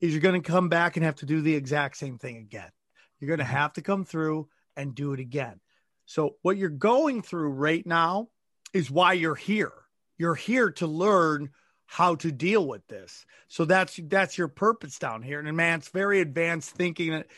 [0.00, 2.70] is you're going to come back and have to do the exact same thing again.
[3.18, 3.52] You're going to mm-hmm.
[3.52, 5.58] have to come through and do it again.
[6.06, 8.28] So, what you're going through right now
[8.72, 9.72] is why you're here.
[10.18, 11.50] You're here to learn
[11.86, 13.24] how to deal with this.
[13.48, 15.40] So that's that's your purpose down here.
[15.40, 17.28] And man, it's very advanced thinking that,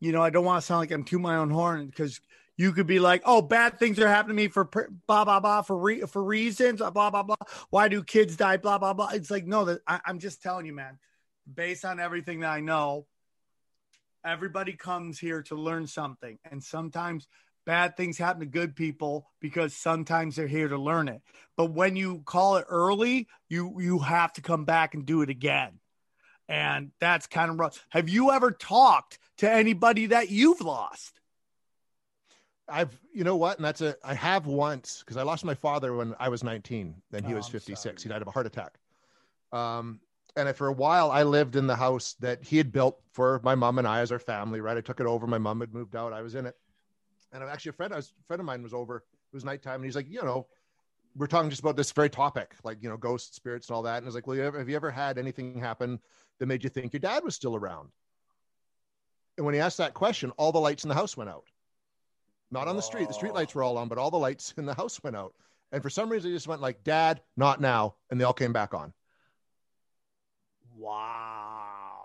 [0.00, 2.20] you know, I don't want to sound like I'm to my own horn because
[2.56, 4.64] you could be like, oh, bad things are happening to me for
[5.06, 7.36] blah blah blah for re- for reasons, uh, blah blah blah.
[7.70, 8.56] Why do kids die?
[8.56, 9.08] Blah blah blah.
[9.08, 10.98] It's like no, that I, I'm just telling you, man.
[11.52, 13.06] Based on everything that I know,
[14.24, 17.28] everybody comes here to learn something, and sometimes
[17.66, 21.20] bad things happen to good people because sometimes they're here to learn it.
[21.56, 25.30] But when you call it early, you you have to come back and do it
[25.30, 25.80] again.
[26.48, 27.84] And that's kind of rough.
[27.90, 31.20] Have you ever talked to anybody that you've lost?
[32.68, 33.58] I've, you know what?
[33.58, 36.96] And that's a, I have once because I lost my father when I was 19.
[37.10, 38.02] Then he Oh, was 56.
[38.02, 38.78] He died of a heart attack.
[39.52, 40.00] Um,
[40.36, 43.40] and I, for a while, I lived in the house that he had built for
[43.42, 44.60] my mom and I as our family.
[44.60, 45.26] Right, I took it over.
[45.26, 46.12] My mom had moved out.
[46.12, 46.56] I was in it,
[47.42, 47.92] and actually a friend.
[47.92, 48.96] A friend of mine was over.
[48.98, 50.46] It was nighttime, and he's like, you know,
[51.16, 53.98] we're talking just about this very topic, like you know, ghosts, spirits, and all that.
[53.98, 55.98] And I was like, well, have you ever had anything happen
[56.38, 57.90] that made you think your dad was still around?
[59.36, 61.44] And when he asked that question, all the lights in the house went out.
[62.50, 63.08] Not on the street.
[63.08, 65.34] The street lights were all on, but all the lights in the house went out.
[65.72, 68.52] And for some reason, they just went like, "Dad, not now," and they all came
[68.52, 68.92] back on.
[70.76, 72.04] Wow.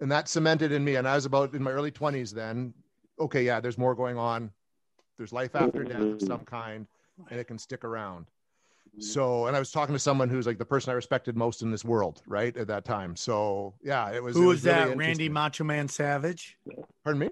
[0.00, 0.96] and that cemented in me.
[0.96, 2.74] And I was about in my early twenties then.
[3.20, 4.50] Okay, yeah, there's more going on.
[5.18, 6.26] There's life after death of mm-hmm.
[6.26, 6.86] some kind,
[7.30, 8.26] and it can stick around.
[8.88, 9.02] Mm-hmm.
[9.02, 11.70] So, and I was talking to someone who's like the person I respected most in
[11.70, 13.14] this world, right at that time.
[13.16, 14.34] So, yeah, it was.
[14.34, 14.96] Who it was, really that?
[14.96, 15.28] Randy.
[15.28, 16.56] Macho Man Savage?
[17.04, 17.30] Pardon me.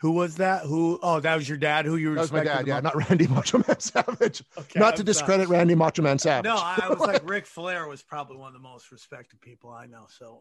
[0.00, 0.62] Who was that?
[0.62, 0.98] Who?
[1.02, 1.84] Oh, that was your dad.
[1.84, 2.68] Who you That was my respected dad.
[2.68, 4.42] Yeah, not Randy Macho Man Savage.
[4.56, 5.58] Okay, not to I'm discredit sorry.
[5.58, 6.44] Randy Macho Man Savage.
[6.44, 9.86] No, I was like Ric Flair was probably one of the most respected people I
[9.86, 10.06] know.
[10.08, 10.40] So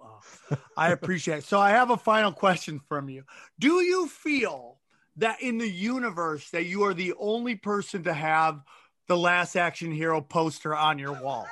[0.52, 1.44] uh, I appreciate it.
[1.46, 3.24] So I have a final question from you.
[3.58, 4.78] Do you feel
[5.18, 8.62] that in the universe that you are the only person to have
[9.08, 11.48] the Last Action Hero poster on your wall?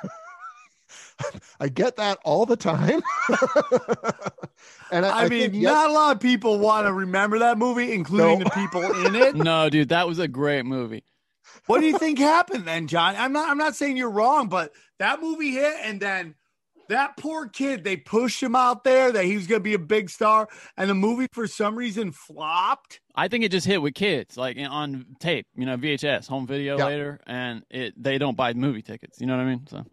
[1.59, 3.01] I get that all the time.
[4.91, 7.39] and I, I, I mean, think, yes, not a lot of people want to remember
[7.39, 8.45] that movie, including No.
[8.45, 9.35] the people in it.
[9.45, 11.03] No, dude, that was a great movie.
[11.67, 13.15] What do you think happened then, John?
[13.17, 16.35] I'm not I'm not saying you're wrong, but that movie hit and then
[16.89, 20.09] that poor kid, they pushed him out there that he was gonna be a big
[20.09, 20.47] star,
[20.77, 22.99] and the movie for some reason flopped.
[23.15, 26.77] I think it just hit with kids, like on tape, you know, VHS, home video
[26.77, 26.85] Yeah.
[26.85, 29.19] later, and it they don't buy movie tickets.
[29.19, 29.67] You know what I mean?
[29.67, 29.85] So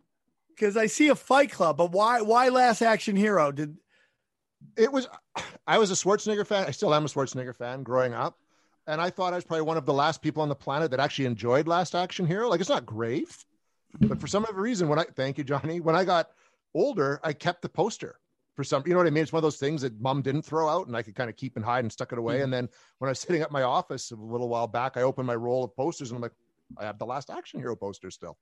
[0.54, 3.52] Because I see a fight club, but why why last action hero?
[3.52, 3.76] Did
[4.76, 5.08] it was
[5.66, 6.66] I was a Schwarzenegger fan.
[6.66, 8.38] I still am a Schwarzenegger fan growing up.
[8.86, 10.98] And I thought I was probably one of the last people on the planet that
[10.98, 12.48] actually enjoyed Last Action Hero.
[12.48, 13.28] Like it's not great,
[14.00, 16.30] but for some other reason, when I thank you, Johnny, when I got
[16.74, 18.18] older, I kept the poster
[18.54, 19.22] for some, you know what I mean?
[19.22, 21.36] It's one of those things that mom didn't throw out and I could kind of
[21.36, 22.36] keep and hide and stuck it away.
[22.36, 22.44] Mm-hmm.
[22.44, 22.68] And then
[22.98, 25.64] when I was sitting at my office a little while back, I opened my roll
[25.64, 26.32] of posters and I'm like,
[26.78, 28.36] I have the Last Action Hero poster still.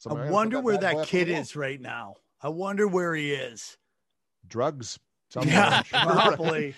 [0.00, 2.14] So I'm I wonder where that kid is right now.
[2.42, 3.76] I wonder where he is.
[4.48, 4.98] Drugs.
[5.28, 6.74] somewhere, Yeah, I'm probably.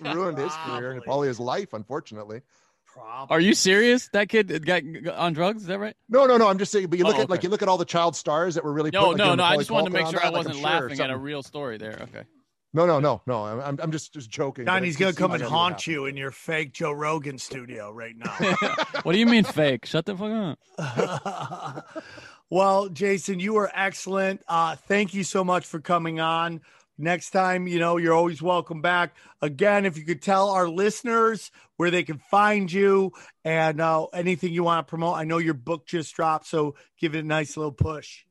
[0.00, 1.00] ruined his career and Probably.
[1.04, 2.42] probably his life, unfortunately.
[2.86, 3.34] Probably.
[3.36, 4.08] are you serious?
[4.12, 5.62] That kid got got on drugs?
[5.62, 5.94] Is that right?
[6.08, 6.48] No, no, no.
[6.48, 8.16] I'm just saying, but you look Oh, at like you look at all the child
[8.16, 9.44] stars that were really No, put, like, no, no.
[9.44, 11.76] I just wanted to make sure that, I wasn't sure laughing at a real story
[11.76, 11.98] there.
[12.02, 12.24] Okay.
[12.72, 13.44] No, no, no, no.
[13.46, 14.64] I'm I'm, I'm just just joking.
[14.64, 17.38] but John, it he's just gonna come and haunt you in your fake Joe Rogan
[17.38, 18.30] studio right now.
[19.02, 19.86] what do you mean fake?
[19.86, 21.86] Shut the fuck up.
[22.50, 24.42] well, Jason, you were excellent.
[24.48, 26.60] Uh, thank you so much for coming on.
[26.98, 29.14] Next time, you know, you're always welcome back.
[29.40, 33.10] Again, if you could tell our listeners where they can find you
[33.42, 35.16] and uh, anything you want to promote.
[35.16, 38.24] I know your book just dropped, so give it a nice little push.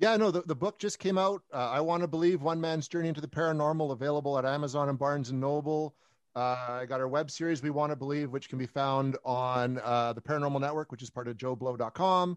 [0.00, 1.42] Yeah, no, the, the book just came out.
[1.52, 4.98] Uh, I want to believe one man's journey into the paranormal, available at Amazon and
[4.98, 5.94] Barnes and Noble.
[6.34, 9.80] Uh, I got our web series, We Want to Believe, which can be found on
[9.84, 12.36] uh, the Paranormal Network, which is part of joblo.com.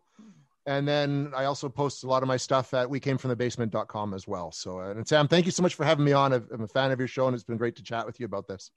[0.68, 4.52] And then I also post a lot of my stuff at wecamefromthebasement.com as well.
[4.52, 6.34] So, uh, and Sam, thank you so much for having me on.
[6.34, 8.48] I'm a fan of your show, and it's been great to chat with you about
[8.48, 8.70] this.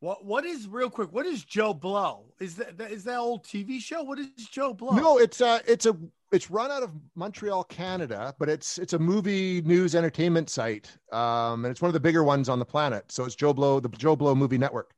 [0.00, 1.10] What what is real quick?
[1.12, 2.24] What is JoBlo?
[2.38, 4.02] Is that is that old TV show?
[4.02, 4.94] What is Joe Blow?
[4.94, 5.96] No, it's uh it's a
[6.32, 10.90] it's run out of Montreal, Canada, but it's it's a movie news entertainment site.
[11.12, 13.10] Um and it's one of the bigger ones on the planet.
[13.10, 14.92] So it's JoBlo, the JoBlo movie network.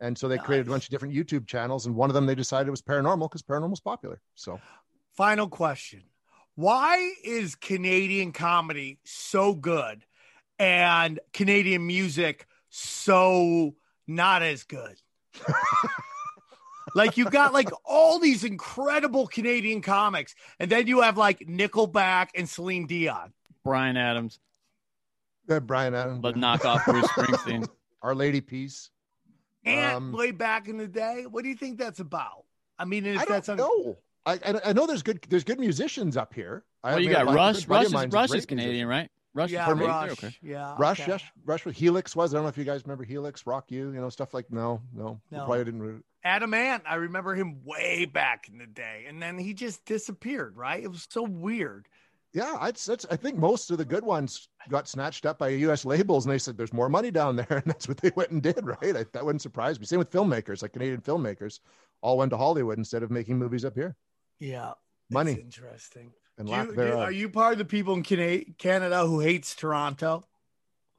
[0.00, 2.36] And so they created a bunch of different YouTube channels and one of them they
[2.36, 4.20] decided was paranormal because paranormal's popular.
[4.36, 4.60] So
[5.20, 6.04] Final question.
[6.54, 10.06] Why is Canadian comedy so good
[10.58, 13.74] and Canadian music so
[14.06, 14.98] not as good?
[16.94, 22.28] like you've got like all these incredible Canadian comics, and then you have like Nickelback
[22.34, 23.34] and Celine Dion.
[23.62, 24.40] Bryan Adams,
[25.50, 27.68] uh, Bryan Adams, but knock off Bruce Springsteen.
[28.02, 28.88] Our Lady Peace.
[29.66, 32.46] And Um, way back in the day, what do you think that's about?
[32.78, 33.98] I mean, if I that's don't un- know.
[34.26, 36.64] I, I I know there's good there's good musicians up here.
[36.82, 37.66] I Well, you got Rush.
[37.66, 38.88] Rush is Rush is Canadian, musician.
[38.88, 39.10] right?
[39.32, 39.50] Rush.
[39.50, 39.70] yeah.
[39.70, 40.34] Rush, Okay.
[40.42, 41.12] yeah, Rush, okay.
[41.12, 41.62] yes, Rush.
[41.64, 42.34] Helix was.
[42.34, 44.50] I don't know if you guys remember Helix, Rock You, you know, stuff like.
[44.50, 45.38] No, no, No.
[45.44, 45.82] probably didn't.
[45.82, 49.84] re- Adam Ant, I remember him way back in the day, and then he just
[49.84, 50.56] disappeared.
[50.56, 50.82] Right?
[50.82, 51.86] It was so weird.
[52.32, 53.06] Yeah, I'd, that's.
[53.10, 55.84] I think most of the good ones got snatched up by U.S.
[55.84, 58.42] labels, and they said there's more money down there, and that's what they went and
[58.42, 58.66] did.
[58.66, 58.96] Right?
[58.96, 59.86] I, that wouldn't surprise me.
[59.86, 61.60] Same with filmmakers, like Canadian filmmakers,
[62.02, 63.96] all went to Hollywood instead of making movies up here.
[64.40, 64.72] Yeah,
[65.10, 66.12] Money It's interesting.
[66.38, 70.24] and Do you, do- are you part of the people in Canada who hates Toronto?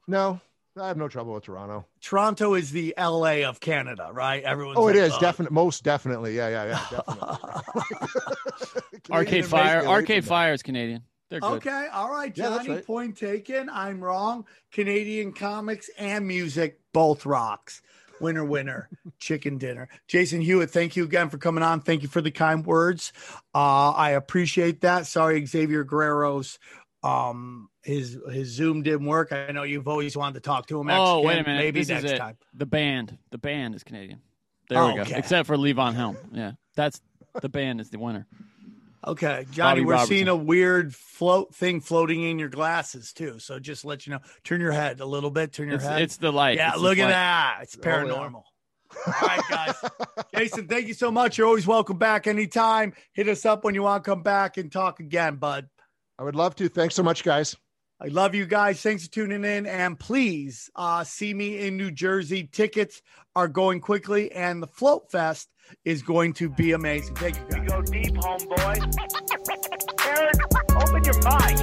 [0.07, 0.39] No,
[0.79, 1.85] I have no trouble with Toronto.
[2.01, 4.43] Toronto is the LA of Canada, right?
[4.43, 6.35] Everyone's Oh, it like, is definitely, most definitely.
[6.37, 7.81] Yeah, yeah, yeah, definitely.
[9.11, 9.77] Arcade Fire.
[9.79, 11.01] makes Arcade Fire is Canadian.
[11.29, 11.53] They're good.
[11.65, 12.69] Okay, all right, Yeah, Johnny.
[12.69, 12.85] right.
[12.85, 13.69] Point taken.
[13.69, 14.45] I'm wrong.
[14.71, 17.81] Canadian comics and music both rocks.
[18.21, 18.89] Winner, winner,
[19.19, 19.89] chicken dinner.
[20.07, 21.81] Jason Hewitt, thank you again for coming on.
[21.81, 23.13] Thank you for the kind words.
[23.53, 25.07] Uh, I appreciate that.
[25.07, 26.59] Sorry, Xavier Guerrero's
[27.03, 29.31] um his his Zoom didn't work.
[29.31, 30.89] I know you've always wanted to talk to him.
[30.91, 31.59] Oh, wait a minute.
[31.59, 32.37] Maybe this next time.
[32.53, 33.17] The band.
[33.31, 34.21] The band is Canadian.
[34.69, 35.01] There we go.
[35.01, 35.17] Okay.
[35.17, 36.15] Except for Levon Helm.
[36.31, 36.51] Yeah.
[36.75, 37.01] That's
[37.41, 38.27] the band is the winner.
[39.05, 40.15] Okay, Johnny, Bobby we're Robertson.
[40.15, 43.39] seeing a weird float thing floating in your glasses too.
[43.39, 45.53] So just let you know, turn your head a little bit.
[45.53, 46.01] Turn your It's, head.
[46.03, 46.57] it's the light.
[46.57, 47.09] Yeah, It's look at light.
[47.09, 47.59] that.
[47.63, 47.91] It's Oh, yeah.
[47.95, 48.43] paranormal.
[49.07, 49.75] All right, guys.
[50.35, 51.37] Jason, thank you so much.
[51.37, 52.93] You're always welcome back anytime.
[53.13, 55.67] Hit us up when you want to come back and talk again, bud.
[56.19, 56.69] I would love to.
[56.69, 57.55] Thanks so much, guys.
[57.99, 58.81] I love you guys.
[58.81, 59.65] Thanks for tuning in.
[59.65, 62.49] And please uh, see me in New Jersey.
[62.51, 63.01] Tickets
[63.35, 65.49] are going quickly, and the Float Fest
[65.85, 67.15] is going to be amazing.
[67.15, 67.69] Thank you, guys.
[67.69, 68.77] Go deep, homeboy.
[70.05, 70.35] Aaron,
[70.75, 71.57] open your mind.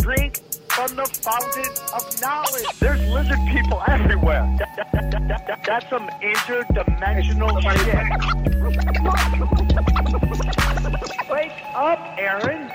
[0.00, 0.38] Drink
[0.70, 2.78] from the fountain of knowledge.
[2.78, 4.46] There's lizard people everywhere.
[4.58, 7.96] That- that- that- that- that- that's some interdimensional shit.
[11.30, 12.70] Wake up, Aaron.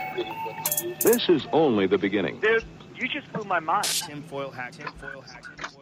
[1.00, 2.40] This is only the beginning.
[2.40, 2.64] Dude,
[2.96, 3.86] you just blew my mind.
[3.86, 5.73] Tinfoil hat, tinfoil hat.